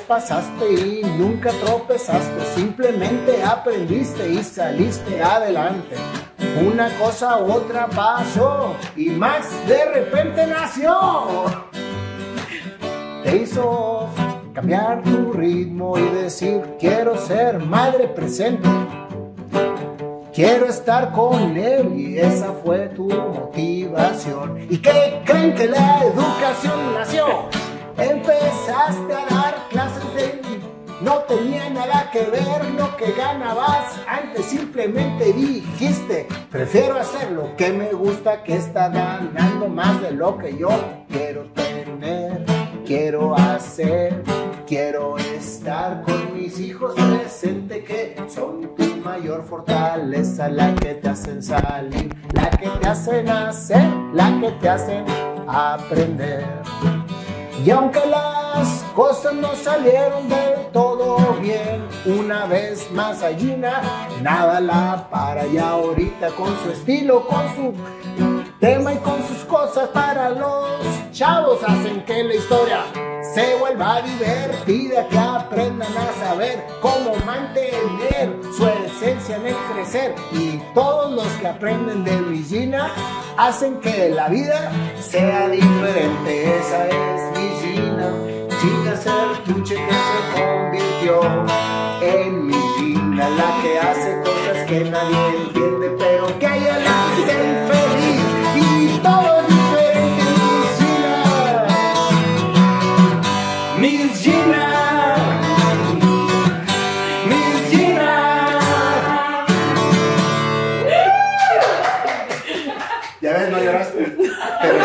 [0.00, 5.96] Pasaste y nunca tropezaste, simplemente aprendiste y saliste adelante.
[6.60, 11.44] Una cosa u otra pasó y Max de repente nació.
[13.22, 14.08] Te hizo
[14.52, 18.68] cambiar tu ritmo y decir quiero ser madre presente.
[20.34, 24.66] Quiero estar con él y esa fue tu motivación.
[24.70, 27.48] ¿Y qué creen que la educación nació?
[27.96, 30.42] Empezaste a dar clases de
[31.02, 34.00] no tenía nada que ver lo que ganabas.
[34.06, 40.38] Antes simplemente dijiste, prefiero hacer lo que me gusta que estar ganando más de lo
[40.38, 40.68] que yo
[41.08, 42.44] quiero tener,
[42.86, 44.22] quiero hacer.
[44.64, 51.42] Quiero estar con mis hijos presente que son tu mayor fortaleza, la que te hacen
[51.42, 55.04] salir, la que te hacen hacer, la que te hacen
[55.46, 56.46] aprender.
[57.64, 63.80] Y aunque las cosas no salieron del todo bien, una vez más a Gina,
[64.20, 65.46] nada la para.
[65.46, 67.72] Ya ahorita con su estilo, con su
[68.58, 70.70] tema y con sus cosas para los
[71.12, 72.84] chavos hacen que la historia
[73.32, 78.66] se vuelva divertida, que aprendan a saber cómo mantener su
[79.32, 82.90] esencia en el crecer y todos los que aprenden de mi Gina
[83.36, 86.58] hacen que la vida sea diferente.
[86.58, 88.12] Esa es mi Gina,
[88.60, 91.20] Gina Sertuche que se convirtió
[92.02, 95.71] en mi Gina, la que hace cosas que nadie entiende,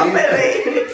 [0.08, 0.86] me reí.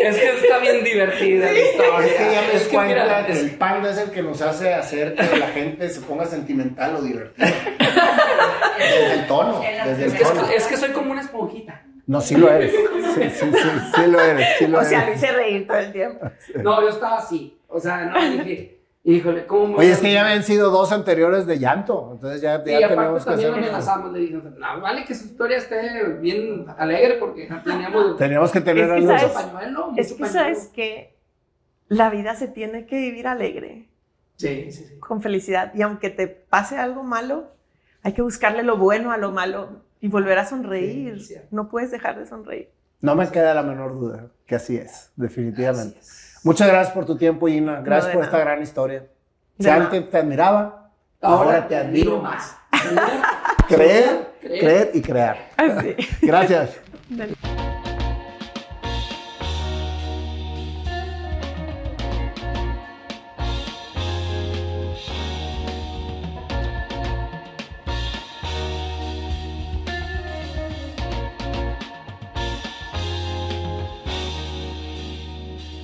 [0.00, 2.06] Es que está bien divertida la historia.
[2.06, 4.22] Es que ya me Es que mira, cuenta que es- el panda es el que
[4.22, 7.46] nos hace hacer que la gente se ponga sentimental o divertida.
[8.78, 10.48] Desde el tono, desde es el que, tono.
[10.50, 11.82] es que soy como una esponjita.
[12.06, 12.72] No, sí lo eres.
[12.72, 15.16] Sí, sí, sí, sí lo eres, sí lo O sea, eres.
[15.16, 16.30] hice reír todo el tiempo.
[16.62, 17.58] No, yo estaba así.
[17.68, 18.75] O sea, no, dije,
[19.08, 22.62] híjole, ¿cómo me Oye, es que ya habían sido dos anteriores de llanto, entonces ya,
[22.66, 23.60] Y ya aparte tenemos que también hacer...
[23.62, 28.50] nos enlazamos, le dije, no, vale que su historia esté bien alegre porque teníamos Teníamos
[28.52, 29.28] que tener Es que algo...
[29.28, 30.32] sabes- pañuelo, Es que pañuelo.
[30.32, 31.16] sabes que
[31.88, 33.88] la vida se tiene que vivir alegre,
[34.36, 34.98] Sí, sí, sí.
[34.98, 35.72] con felicidad.
[35.74, 37.52] Y aunque te pase algo malo,
[38.02, 41.22] hay que buscarle lo bueno a lo malo y volver a sonreír.
[41.22, 42.70] Sí, no puedes dejar de sonreír.
[43.00, 45.98] No me queda la menor duda que así es, definitivamente.
[46.00, 46.15] Así es.
[46.46, 47.80] Muchas gracias por tu tiempo, Gina.
[47.80, 48.26] Gracias por nada.
[48.26, 49.04] esta gran historia.
[49.58, 52.56] Si antes te admiraba, ahora, te admiro más.
[52.70, 53.10] más.
[53.68, 54.60] Creer, Creer.
[54.60, 55.48] creer y crear.
[55.56, 55.96] Así.
[56.22, 56.76] Gracias.
[57.08, 57.34] Dale.